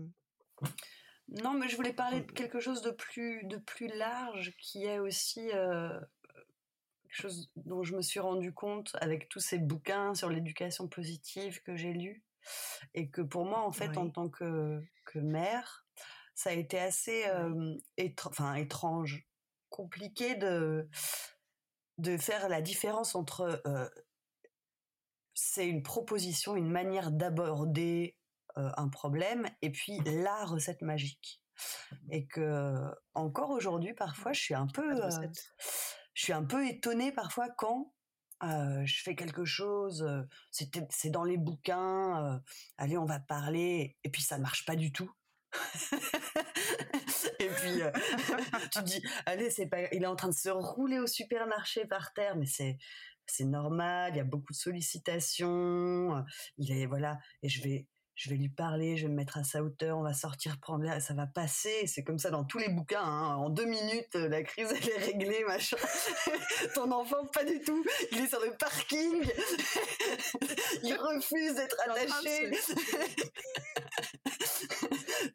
Non, 1.29 1.53
mais 1.53 1.69
je 1.69 1.77
voulais 1.77 1.93
parler 1.93 2.23
de 2.23 2.33
quelque 2.33 2.59
chose 2.59 2.81
de 2.81 2.91
plus, 2.91 3.45
de 3.45 3.59
plus 3.59 3.89
large 3.89 4.55
qui 4.59 4.87
est 4.87 4.99
aussi 4.99 5.51
quelque 7.09 7.23
chose 7.23 7.51
dont 7.57 7.83
je 7.83 7.97
me 7.97 8.03
suis 8.03 8.21
rendu 8.21 8.53
compte 8.53 8.97
avec 9.01 9.29
tous 9.29 9.41
ces 9.41 9.59
bouquins 9.59 10.15
sur 10.15 10.29
l'éducation 10.29 10.89
positive 10.89 11.63
que 11.63 11.77
j'ai 11.77 11.93
lus 11.93 12.23
et 12.95 13.11
que 13.11 13.23
pour 13.23 13.45
moi 13.45 13.61
en 13.61 13.73
fait 13.73 13.97
en 13.97 14.11
tant 14.11 14.29
que, 14.29 14.81
que 15.05 15.19
mère 15.19 15.87
ça 16.35 16.51
a 16.51 16.53
été 16.53 16.79
assez 16.79 17.25
enfin, 18.25 18.55
étrange 18.55 19.27
compliqué 19.71 20.35
de 20.35 20.89
de 21.99 22.17
faire 22.17 22.49
la 22.49 22.63
différence 22.63 23.15
entre 23.15 23.61
c'est 25.35 25.69
une 25.69 25.83
proposition 25.83 26.57
une 26.57 26.71
manière 26.71 27.11
d'aborder 27.11 28.17
un 28.55 28.89
problème 28.89 29.49
et 29.63 29.71
puis 29.71 29.99
la 30.05 30.45
recette 30.45 30.83
magique. 30.83 31.43
Et 32.11 32.27
que 32.27 32.75
encore 33.15 33.51
aujourd'hui 33.51 33.93
parfois 33.95 34.33
je 34.33 34.41
suis 34.41 34.55
un 34.55 34.69
peu 34.69 35.01
je 36.19 36.25
suis 36.25 36.33
un 36.33 36.43
peu 36.43 36.67
étonnée 36.67 37.13
parfois 37.13 37.49
quand 37.49 37.93
je 38.43 39.03
fais 39.05 39.15
quelque 39.15 39.45
chose, 39.45 40.05
c'est 40.51 41.11
dans 41.11 41.23
les 41.23 41.37
bouquins, 41.37 42.43
allez, 42.77 42.99
on 42.99 43.05
va 43.05 43.21
parler, 43.21 43.97
et 44.03 44.11
puis 44.11 44.23
ça 44.23 44.37
ne 44.37 44.43
marche 44.43 44.65
pas 44.65 44.75
du 44.75 44.91
tout. 44.93 45.11
et 47.39 47.49
puis 47.49 47.83
tu 48.73 48.83
dis, 48.83 49.03
allez, 49.27 49.49
c'est 49.51 49.67
pas, 49.67 49.93
il 49.93 50.03
est 50.03 50.07
en 50.07 50.17
train 50.17 50.29
de 50.29 50.35
se 50.35 50.49
rouler 50.49 50.99
au 50.99 51.07
supermarché 51.07 51.87
par 51.87 52.13
terre, 52.15 52.35
mais 52.35 52.47
c'est 52.47 52.79
c'est 53.27 53.45
normal, 53.45 54.13
il 54.15 54.17
y 54.17 54.21
a 54.21 54.25
beaucoup 54.25 54.53
de 54.53 54.59
sollicitations, 54.59 56.25
il 56.57 56.73
est 56.73 56.87
voilà, 56.87 57.19
et 57.43 57.49
je 57.49 57.63
vais 57.63 57.87
je 58.19 58.31
vais 58.31 58.37
lui 58.37 58.49
parler, 58.49 58.97
je 58.97 59.05
vais 59.05 59.11
me 59.11 59.15
mettre 59.15 59.39
à 59.39 59.45
sa 59.45 59.63
hauteur, 59.63 59.97
on 59.97 60.03
va 60.03 60.13
sortir 60.13 60.59
prendre 60.59 60.83
l'air, 60.83 61.01
ça 61.01 61.15
va 61.15 61.29
passer. 61.29 61.87
C'est 61.87 62.03
comme 62.03 62.19
ça 62.19 62.31
dans 62.31 62.43
tous 62.43 62.59
les 62.59 62.69
bouquins. 62.69 63.01
Hein. 63.01 63.37
En 63.37 63.49
deux 63.49 63.65
minutes, 63.65 64.17
euh, 64.17 64.29
la 64.29 64.43
crise 64.43 64.67
elle 64.83 64.89
est 64.89 65.05
réglée, 65.05 65.45
machin. 65.47 65.77
Ton 66.75 66.91
enfant, 66.91 67.25
pas 67.27 67.45
du 67.45 67.61
tout. 67.61 67.85
Il 68.11 68.19
est 68.19 68.27
sur 68.27 68.41
le 68.41 68.57
parking. 68.57 69.23
il 70.83 70.95
refuse 70.95 71.55
d'être 71.55 71.81
attaché. 71.81 72.51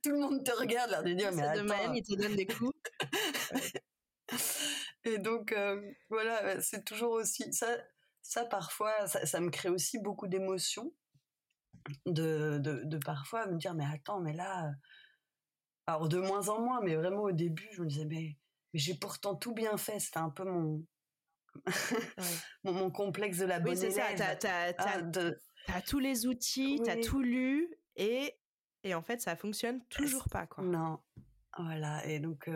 tout 0.04 0.12
le 0.12 0.20
monde 0.20 0.44
te 0.44 0.52
regarde, 0.52 0.92
l'air 0.92 1.04
de 1.04 1.14
dire 1.14 1.32
mais 1.32 1.44
attends. 1.44 1.94
il 1.94 2.04
te 2.04 2.16
donne 2.16 2.36
des 2.36 2.48
coups. 2.48 2.78
Et 5.06 5.20
donc 5.20 5.54
euh, 5.54 5.82
voilà, 6.10 6.62
c'est 6.62 6.84
toujours 6.84 7.14
aussi 7.14 7.54
ça. 7.54 7.78
Ça 8.22 8.44
parfois, 8.44 9.08
ça 9.08 9.40
me 9.40 9.50
crée 9.50 9.70
aussi 9.70 10.00
beaucoup 10.00 10.28
d'émotions 10.28 10.94
de, 12.06 12.58
de, 12.60 12.98
parfois 12.98 13.48
me 13.48 13.58
dire 13.58 13.74
mais 13.74 13.86
attends 13.86 14.20
mais 14.20 14.34
là 14.34 14.72
alors 15.88 16.08
de 16.08 16.20
moins 16.20 16.50
en 16.50 16.62
moins 16.62 16.82
mais 16.82 16.96
vraiment 16.96 17.24
au 17.24 17.32
début 17.32 17.68
je 17.74 17.82
me 17.82 17.88
disais 17.88 18.06
mais, 18.06 18.38
mais 18.74 18.80
j'ai 18.80 18.96
pourtant 18.96 19.36
tout 19.36 19.54
bien 19.54 19.78
fait. 19.78 20.00
C'était 20.00 20.20
un 20.20 20.30
peu 20.30 20.44
mon 20.44 20.86
mon, 22.64 22.90
complexe 22.90 23.38
de 23.38 23.46
la 23.46 23.60
bonne 23.60 23.74
oui, 23.74 23.78
c'est 23.78 23.92
ça. 23.92 24.04
t'as, 24.16 24.74
ah, 25.68 25.82
tous 25.82 26.00
les 26.00 26.26
outils 26.26 26.82
t'as 26.84 27.00
tout 27.00 27.22
lu 27.22 27.74
et 27.96 28.36
et 28.84 28.96
en 28.96 29.04
fait 29.04 29.22
ça 29.22 29.36
fonctionne 29.36 29.86
toujours 29.90 30.26
pas 30.30 30.48
quoi. 30.48 30.64
Non. 30.64 31.00
Voilà, 31.58 32.06
et 32.08 32.20
donc, 32.20 32.50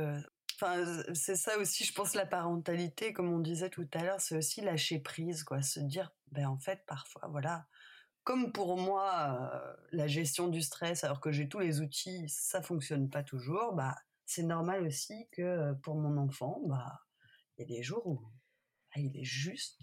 enfin, 0.55 1.03
c'est 1.13 1.35
ça 1.35 1.57
aussi, 1.59 1.83
je 1.83 1.93
pense, 1.93 2.15
la 2.15 2.25
parentalité, 2.25 3.13
comme 3.13 3.31
on 3.31 3.39
disait 3.39 3.69
tout 3.69 3.87
à 3.93 4.03
l'heure, 4.03 4.19
c'est 4.19 4.35
aussi 4.35 4.61
lâcher 4.61 4.99
prise, 4.99 5.43
quoi, 5.43 5.61
se 5.61 5.79
dire, 5.79 6.11
ben 6.31 6.47
en 6.47 6.57
fait, 6.57 6.83
parfois, 6.87 7.27
voilà, 7.29 7.67
comme 8.27 8.51
pour 8.51 8.75
moi, 8.75 9.77
la 9.93 10.05
gestion 10.05 10.49
du 10.49 10.61
stress, 10.61 11.05
alors 11.05 11.21
que 11.21 11.31
j'ai 11.31 11.47
tous 11.47 11.59
les 11.59 11.79
outils, 11.79 12.27
ça 12.27 12.61
fonctionne 12.61 13.09
pas 13.09 13.23
toujours, 13.23 13.71
bah, 13.71 13.95
c'est 14.25 14.43
normal 14.43 14.85
aussi 14.85 15.29
que 15.31 15.71
pour 15.75 15.95
mon 15.95 16.17
enfant, 16.17 16.59
bah, 16.65 17.05
il 17.55 17.61
y 17.61 17.63
a 17.63 17.77
des 17.77 17.83
jours 17.83 18.05
où 18.05 18.17
bah, 18.93 18.97
il 19.01 19.15
est 19.15 19.23
juste 19.23 19.79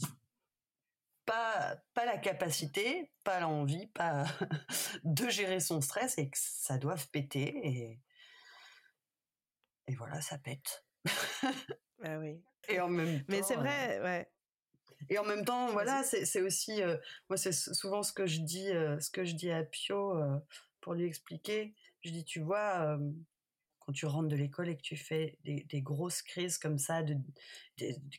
pas, 1.25 1.79
pas 1.95 2.05
la 2.05 2.19
capacité, 2.19 3.11
pas 3.25 3.41
l'envie, 3.41 3.87
pas 3.87 4.27
de 5.05 5.27
gérer 5.31 5.59
son 5.59 5.81
stress 5.81 6.19
et 6.19 6.29
que 6.29 6.37
ça 6.39 6.77
doit 6.77 6.97
péter 7.13 7.67
et, 7.67 8.03
et 9.87 9.95
voilà, 9.95 10.21
ça 10.21 10.37
pète. 10.37 10.85
ah 12.05 12.19
oui. 12.19 12.45
Et 12.69 12.79
en 12.79 12.91
même 12.91 13.21
temps. 13.21 13.25
Mais 13.29 13.43
c'est 13.43 13.57
vrai, 13.57 14.03
ouais. 14.03 14.31
Et 15.11 15.19
en 15.19 15.25
même 15.25 15.45
temps, 15.45 15.69
voilà, 15.69 16.03
c'est 16.03 16.41
aussi, 16.43 16.81
moi, 17.29 17.37
c'est 17.37 17.53
souvent 17.53 18.03
ce 18.03 18.13
que 18.13 18.27
je 18.27 18.41
dis, 18.41 18.69
ce 18.69 19.11
que 19.11 19.25
je 19.25 19.35
dis 19.35 19.51
à 19.51 19.65
Pio 19.65 20.15
pour 20.81 20.95
lui 20.95 21.05
expliquer. 21.05 21.75
Je 22.03 22.11
dis, 22.11 22.25
tu 22.25 22.41
vois, 22.41 22.99
quand 23.85 23.93
tu 23.93 24.07
rentres 24.07 24.29
de 24.29 24.37
l'école 24.37 24.69
et 24.69 24.77
que 24.77 24.83
tu 24.83 24.97
fais 24.97 25.39
des, 25.45 25.83
grosses 25.83 26.23
crises 26.23 26.59
comme 26.59 26.79
ça, 26.79 27.03
de, 27.03 27.17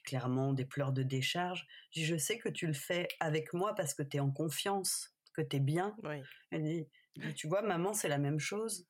clairement 0.04 0.54
des 0.54 0.66
pleurs 0.66 0.92
de 0.92 1.04
décharge, 1.04 1.68
je, 1.92 2.02
dis, 2.02 2.06
je 2.06 2.18
sais 2.18 2.38
que 2.38 2.50
tu 2.50 2.68
le 2.68 2.74
fais 2.74 3.08
avec 3.20 3.54
moi 3.54 3.74
parce 3.76 3.94
que 3.94 4.04
tu 4.04 4.18
es 4.18 4.20
en 4.20 4.32
confiance, 4.32 5.16
que 5.34 5.42
tu 5.42 5.58
es 5.58 5.60
bien. 5.60 5.96
Elle 6.52 6.64
dit, 6.64 6.88
tu 7.36 7.48
vois, 7.48 7.62
maman, 7.62 7.94
c'est 7.94 8.10
la 8.10 8.18
même 8.18 8.40
chose. 8.40 8.88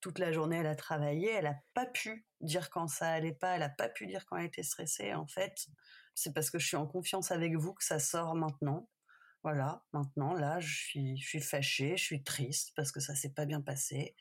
Toute 0.00 0.18
la 0.18 0.32
journée, 0.32 0.58
elle 0.58 0.66
a 0.66 0.74
travaillé, 0.74 1.30
elle 1.30 1.44
n'a 1.44 1.58
pas 1.74 1.86
pu 1.86 2.26
dire 2.40 2.70
quand 2.70 2.88
ça 2.88 3.08
allait 3.08 3.34
pas, 3.34 3.54
elle 3.54 3.60
n'a 3.60 3.68
pas 3.68 3.88
pu 3.88 4.06
dire 4.06 4.26
quand 4.26 4.36
elle 4.36 4.46
était 4.46 4.64
stressée. 4.64 5.14
En 5.14 5.26
fait, 5.26 5.68
c'est 6.14 6.32
parce 6.34 6.50
que 6.50 6.58
je 6.58 6.66
suis 6.66 6.76
en 6.76 6.86
confiance 6.86 7.30
avec 7.30 7.56
vous 7.56 7.74
que 7.74 7.84
ça 7.84 7.98
sort 7.98 8.34
maintenant. 8.34 8.88
Voilà, 9.42 9.82
maintenant, 9.92 10.34
là, 10.34 10.60
je 10.60 10.74
suis, 10.74 11.16
je 11.16 11.26
suis 11.26 11.40
fâchée, 11.40 11.96
je 11.96 12.02
suis 12.02 12.22
triste 12.22 12.72
parce 12.76 12.92
que 12.92 13.00
ça 13.00 13.14
s'est 13.14 13.32
pas 13.32 13.44
bien 13.44 13.60
passé. 13.60 14.14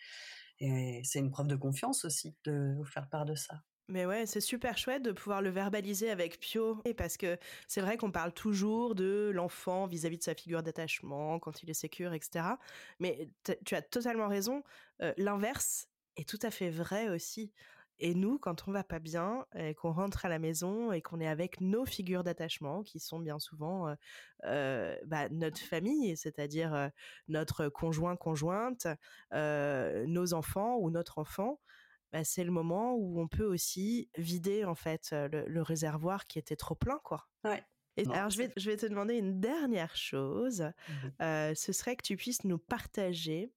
Et 0.60 1.02
c'est 1.04 1.20
une 1.20 1.32
preuve 1.32 1.48
de 1.48 1.56
confiance 1.56 2.06
aussi 2.06 2.36
de 2.44 2.74
vous 2.76 2.86
faire 2.86 3.08
part 3.10 3.26
de 3.26 3.36
ça. 3.36 3.62
Mais 3.88 4.06
ouais, 4.06 4.26
c'est 4.26 4.40
super 4.40 4.78
chouette 4.78 5.04
de 5.04 5.12
pouvoir 5.12 5.42
le 5.42 5.50
verbaliser 5.50 6.10
avec 6.10 6.40
Pio. 6.40 6.82
Et 6.86 6.94
parce 6.94 7.18
que 7.18 7.38
c'est 7.68 7.82
vrai 7.82 7.98
qu'on 7.98 8.12
parle 8.12 8.32
toujours 8.32 8.96
de 8.96 9.32
l'enfant 9.34 9.86
vis-à-vis 9.86 10.18
de 10.18 10.24
sa 10.24 10.34
figure 10.34 10.64
d'attachement, 10.64 11.40
quand 11.40 11.62
il 11.62 11.70
est 11.70 11.74
sécure, 11.74 12.14
etc. 12.14 12.46
Mais 13.00 13.30
tu 13.66 13.76
as 13.76 13.82
totalement 13.82 14.28
raison. 14.28 14.64
Euh, 15.02 15.14
l'inverse 15.18 15.90
est 16.16 16.28
tout 16.28 16.40
à 16.42 16.52
fait 16.52 16.70
vrai 16.70 17.10
aussi. 17.10 17.52
Et 18.04 18.16
nous, 18.16 18.40
quand 18.40 18.68
on 18.68 18.72
va 18.72 18.84
pas 18.84 18.98
bien, 18.98 19.46
et 19.56 19.76
qu'on 19.76 19.92
rentre 19.92 20.26
à 20.26 20.30
la 20.30 20.40
maison 20.40 20.92
et 20.92 21.04
qu'on 21.04 21.20
est 21.20 21.28
avec 21.28 21.62
nos 21.62 21.86
figures 21.86 22.24
d'attachement, 22.24 22.82
qui 22.82 23.00
sont 23.00 23.20
bien 23.20 23.38
souvent 23.38 23.90
euh, 23.90 23.96
euh, 24.46 24.98
bah, 25.06 25.30
notre 25.30 25.60
famille, 25.60 26.18
c'est-à-dire 26.18 26.90
notre 27.28 27.70
conjoint, 27.70 28.16
conjointe, 28.16 28.88
nos 29.32 30.34
enfants 30.34 30.78
ou 30.78 30.90
notre 30.90 31.20
enfant, 31.20 31.62
bah, 32.12 32.24
c'est 32.24 32.44
le 32.44 32.52
moment 32.52 32.96
où 32.96 33.22
on 33.22 33.28
peut 33.28 33.46
aussi 33.46 34.10
vider 34.18 34.66
en 34.66 34.76
fait 34.76 35.12
le, 35.12 35.62
réservoir 35.62 36.26
qui 36.26 36.40
était 36.40 36.56
trop 36.56 36.76
plein, 36.76 37.00
quoi. 37.04 37.28
Ouais. 37.44 37.64
Et 37.98 38.08
alors, 38.08 38.32
je 38.32 38.38
vais, 38.40 38.54
je 38.58 38.72
vais 38.72 38.78
te 38.78 38.86
demander 38.88 39.16
une 39.16 39.40
dernière 39.40 39.96
chose. 39.96 40.62
Mmh 40.62 41.54
ce 41.54 41.72
serait 41.72 41.96
que 41.96 42.04
tu 42.04 42.18
puisses 42.18 42.46
nous 42.46 42.58
partager 42.58 43.54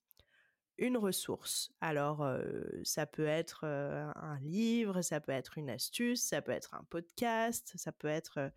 une 0.79 0.97
ressource. 0.97 1.73
Alors, 1.81 2.27
ça 2.83 3.07
peut 3.07 3.27
être 3.27 3.65
un 3.65 4.39
livre, 4.43 5.03
ça 5.03 5.21
peut 5.21 5.33
être 5.33 5.59
une 5.59 5.71
astuce, 5.71 6.23
ça 6.23 6.43
peut 6.43 6.53
être 6.53 6.75
un 6.75 6.85
podcast, 6.91 7.73
ça 7.77 7.93
peut 7.93 8.09
être 8.09 8.53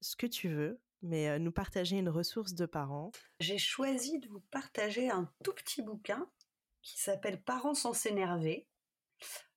ce 0.00 0.16
que 0.16 0.26
tu 0.26 0.48
veux, 0.48 0.80
mais 1.02 1.38
nous 1.38 1.52
partager 1.52 1.96
une 1.96 2.08
ressource 2.08 2.54
de 2.54 2.66
parents. 2.66 3.12
J'ai 3.40 3.58
choisi 3.58 4.18
de 4.20 4.28
vous 4.28 4.42
partager 4.50 5.10
un 5.10 5.30
tout 5.42 5.52
petit 5.52 5.82
bouquin 5.82 6.28
qui 6.82 7.00
s'appelle 7.00 7.42
Parents 7.42 7.74
sans 7.74 7.94
s'énerver 7.94 8.66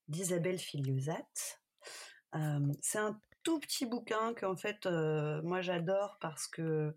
d'Isabelle 0.08 0.60
Filiosat. 0.60 1.28
c'est 2.82 3.00
un 3.00 3.20
tout 3.44 3.60
petit 3.60 3.86
bouquin 3.86 4.34
que 4.34 4.46
en 4.46 4.58
fait 4.58 4.86
moi 5.44 5.62
j'adore 5.62 6.18
parce 6.20 6.48
que 6.48 6.96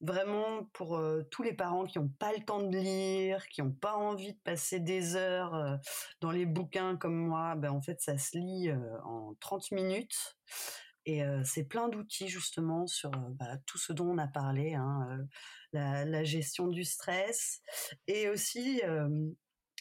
vraiment 0.00 0.64
pour 0.72 1.02
tous 1.30 1.42
les 1.42 1.52
parents 1.52 1.84
qui 1.84 1.98
n'ont 1.98 2.08
pas 2.08 2.32
le 2.32 2.44
temps 2.44 2.62
de 2.62 2.76
lire, 2.76 3.46
qui 3.48 3.62
n'ont 3.62 3.72
pas 3.72 3.94
envie 3.94 4.32
de 4.32 4.38
passer 4.40 4.80
des 4.80 5.16
heures 5.16 5.78
dans 6.20 6.30
les 6.30 6.46
bouquins 6.46 6.96
comme 6.96 7.16
moi, 7.16 7.54
ben 7.54 7.70
en 7.70 7.82
fait 7.82 8.00
ça 8.00 8.16
se 8.16 8.38
lit 8.38 8.72
en 9.04 9.34
30 9.40 9.72
minutes. 9.72 10.36
Et 11.06 11.22
c'est 11.44 11.64
plein 11.64 11.88
d'outils 11.88 12.28
justement 12.28 12.86
sur 12.86 13.10
bah, 13.10 13.56
tout 13.66 13.78
ce 13.78 13.92
dont 13.92 14.08
on 14.08 14.18
a 14.18 14.28
parlé, 14.28 14.74
hein, 14.74 15.26
la, 15.72 16.24
gestion 16.24 16.68
du 16.68 16.84
stress. 16.84 17.60
Et 18.06 18.28
aussi, 18.28 18.82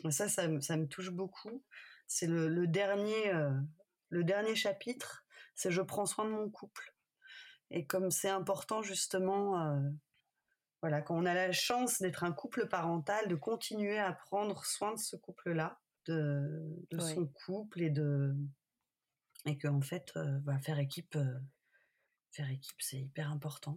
ça, 0.10 0.29
ça, 0.29 0.47
me 0.47 0.88
touche 0.88 1.12
beaucoup, 1.12 1.63
c'est 2.08 2.27
le, 2.27 2.67
dernier, 2.67 3.34
le 4.10 4.23
dernier 4.23 4.55
chapitre, 4.55 5.25
c'est 5.55 5.71
Je 5.71 5.82
prends 5.82 6.05
soin 6.05 6.25
de 6.25 6.32
mon 6.32 6.49
couple. 6.49 6.95
Et 7.71 7.86
comme 7.86 8.10
c'est 8.10 8.29
important 8.29 8.82
justement 8.82 9.77
voilà, 10.81 11.01
quand 11.01 11.17
on 11.17 11.25
a 11.25 11.33
la 11.33 11.51
chance 11.51 12.01
d'être 12.01 12.23
un 12.23 12.31
couple 12.31 12.67
parental, 12.67 13.27
de 13.27 13.35
continuer 13.35 13.99
à 13.99 14.13
prendre 14.13 14.65
soin 14.65 14.93
de 14.93 14.99
ce 14.99 15.15
couple-là, 15.15 15.79
de, 16.05 16.75
son 16.97 17.27
couple 17.27 17.81
et 17.81 17.89
de 17.89 18.35
et 19.45 19.57
que 19.57 19.67
en 19.67 19.81
fait, 19.81 20.11
euh, 20.15 20.39
bah, 20.39 20.59
faire 20.59 20.79
équipe, 20.79 21.15
euh, 21.15 21.39
faire 22.31 22.49
équipe, 22.49 22.75
c'est 22.79 22.99
hyper 22.99 23.31
important. 23.31 23.75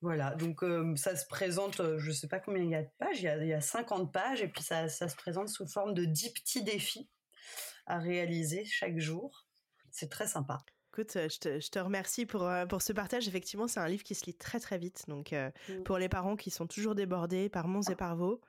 Voilà, 0.00 0.34
donc 0.34 0.64
euh, 0.64 0.96
ça 0.96 1.16
se 1.16 1.26
présente, 1.26 1.76
je 1.76 2.08
ne 2.08 2.12
sais 2.12 2.28
pas 2.28 2.40
combien 2.40 2.62
il 2.62 2.70
y 2.70 2.74
a 2.74 2.82
de 2.82 2.90
pages, 2.98 3.20
il 3.20 3.24
y 3.24 3.28
a, 3.28 3.36
il 3.36 3.48
y 3.48 3.52
a 3.52 3.60
50 3.60 4.12
pages, 4.12 4.42
et 4.42 4.48
puis 4.48 4.62
ça, 4.62 4.88
ça, 4.88 5.08
se 5.08 5.14
présente 5.14 5.48
sous 5.48 5.66
forme 5.66 5.94
de 5.94 6.04
10 6.04 6.32
petits 6.32 6.64
défis 6.64 7.08
à 7.86 7.98
réaliser 7.98 8.64
chaque 8.64 8.98
jour. 8.98 9.46
C'est 9.90 10.10
très 10.10 10.26
sympa. 10.26 10.58
Écoute, 10.92 11.12
je 11.14 11.38
te, 11.38 11.60
je 11.60 11.70
te 11.70 11.78
remercie 11.78 12.26
pour, 12.26 12.50
pour 12.68 12.82
ce 12.82 12.92
partage. 12.92 13.26
Effectivement, 13.26 13.66
c'est 13.66 13.80
un 13.80 13.88
livre 13.88 14.02
qui 14.02 14.14
se 14.14 14.26
lit 14.26 14.34
très 14.34 14.60
très 14.60 14.76
vite. 14.76 15.04
Donc, 15.08 15.32
mmh. 15.32 15.82
pour 15.84 15.96
les 15.96 16.10
parents 16.10 16.36
qui 16.36 16.50
sont 16.50 16.66
toujours 16.66 16.94
débordés 16.94 17.48
par 17.48 17.66
Mons 17.66 17.88
et 17.90 17.96
par 17.96 18.14
Vaux, 18.14 18.42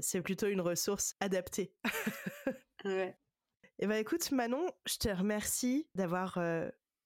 c'est 0.00 0.20
plutôt 0.20 0.46
une 0.46 0.60
ressource 0.60 1.16
adaptée. 1.20 1.74
ouais. 2.84 3.16
Et 3.78 3.84
eh 3.84 3.86
ben 3.86 3.96
écoute, 3.96 4.30
Manon, 4.30 4.70
je 4.86 4.98
te 4.98 5.08
remercie 5.08 5.88
d'avoir 5.94 6.38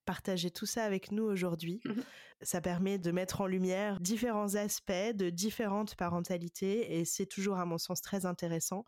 partagé 0.05 0.51
tout 0.51 0.66
ça 0.66 0.85
avec 0.85 1.12
nous 1.12 1.25
aujourd'hui. 1.25 1.81
Mmh 1.85 2.03
ça 2.42 2.61
permet 2.61 2.99
de 2.99 3.11
mettre 3.11 3.40
en 3.40 3.47
lumière 3.47 4.01
différents 4.01 4.55
aspects 4.55 4.92
de 4.92 5.31
différentes 5.31 5.97
parentalités 5.97 6.99
et 6.99 7.05
c'est 7.05 7.27
toujours, 7.27 7.59
à 7.59 7.64
mon 7.64 7.79
sens, 7.79 8.01
très 8.01 8.27
intéressant. 8.27 8.85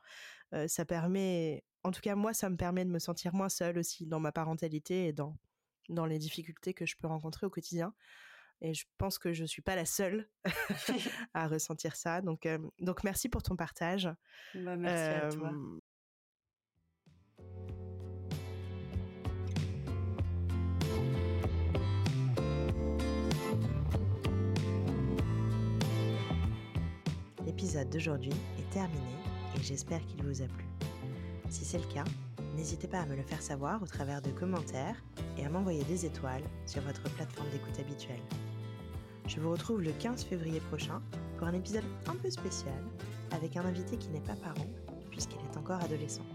ça 0.66 0.84
permet, 0.84 1.64
en 1.82 1.90
tout 1.90 2.00
cas, 2.00 2.14
moi, 2.14 2.32
ça 2.32 2.48
me 2.48 2.56
permet 2.56 2.84
de 2.84 2.90
me 2.90 2.98
sentir 2.98 3.34
moins 3.34 3.48
seule 3.48 3.78
aussi 3.78 4.06
dans 4.06 4.20
ma 4.20 4.32
parentalité 4.32 5.08
et 5.08 5.12
dans 5.12 5.36
dans 5.90 6.06
les 6.06 6.18
difficultés 6.18 6.74
que 6.74 6.86
je 6.86 6.96
peux 6.96 7.06
rencontrer 7.06 7.46
au 7.46 7.50
quotidien. 7.50 7.92
Et 8.62 8.74
je 8.74 8.84
pense 8.98 9.18
que 9.18 9.32
je 9.32 9.42
ne 9.42 9.46
suis 9.46 9.62
pas 9.62 9.74
la 9.74 9.86
seule 9.86 10.28
à 11.34 11.48
ressentir 11.48 11.96
ça. 11.96 12.20
Donc, 12.20 12.46
euh, 12.46 12.58
donc 12.78 13.04
merci 13.04 13.28
pour 13.28 13.42
ton 13.42 13.56
partage. 13.56 14.08
Bah, 14.54 14.76
merci 14.76 15.14
à 15.14 15.28
toi. 15.30 15.52
L'épisode 27.46 27.90
d'aujourd'hui 27.90 28.32
est 28.58 28.70
terminé 28.72 29.00
et 29.56 29.62
j'espère 29.62 30.04
qu'il 30.06 30.22
vous 30.22 30.42
a 30.42 30.46
plu. 30.46 30.64
Si 31.48 31.64
c'est 31.64 31.78
le 31.78 31.92
cas, 31.92 32.04
n'hésitez 32.60 32.88
pas 32.88 33.00
à 33.00 33.06
me 33.06 33.16
le 33.16 33.22
faire 33.22 33.40
savoir 33.40 33.82
au 33.82 33.86
travers 33.86 34.20
de 34.20 34.28
commentaires 34.32 35.02
et 35.38 35.46
à 35.46 35.48
m'envoyer 35.48 35.82
des 35.84 36.04
étoiles 36.04 36.42
sur 36.66 36.82
votre 36.82 37.02
plateforme 37.14 37.48
d'écoute 37.48 37.80
habituelle. 37.80 38.20
Je 39.26 39.40
vous 39.40 39.50
retrouve 39.50 39.80
le 39.80 39.92
15 39.92 40.24
février 40.24 40.60
prochain 40.60 41.00
pour 41.38 41.46
un 41.46 41.54
épisode 41.54 41.86
un 42.06 42.16
peu 42.16 42.28
spécial 42.28 42.84
avec 43.30 43.56
un 43.56 43.64
invité 43.64 43.96
qui 43.96 44.08
n'est 44.08 44.20
pas 44.20 44.34
parent 44.34 44.66
puisqu'il 45.10 45.38
est 45.38 45.56
encore 45.56 45.82
adolescent. 45.82 46.26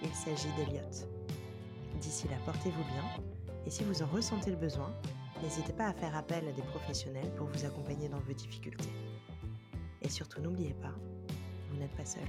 Il 0.00 0.14
s'agit 0.14 0.54
d'Eliott. 0.56 1.08
D'ici 2.00 2.28
là, 2.28 2.36
portez-vous 2.44 2.84
bien 2.92 3.24
et 3.66 3.70
si 3.70 3.82
vous 3.82 4.00
en 4.00 4.06
ressentez 4.06 4.52
le 4.52 4.56
besoin, 4.56 4.94
n'hésitez 5.42 5.72
pas 5.72 5.88
à 5.88 5.92
faire 5.92 6.14
appel 6.14 6.46
à 6.46 6.52
des 6.52 6.62
professionnels 6.62 7.34
pour 7.34 7.48
vous 7.48 7.64
accompagner 7.64 8.08
dans 8.08 8.20
vos 8.20 8.32
difficultés. 8.32 8.92
Et 10.02 10.08
surtout, 10.08 10.40
n'oubliez 10.40 10.74
pas, 10.74 10.94
vous 11.68 11.78
n'êtes 11.80 11.96
pas 11.96 12.06
seul. 12.06 12.22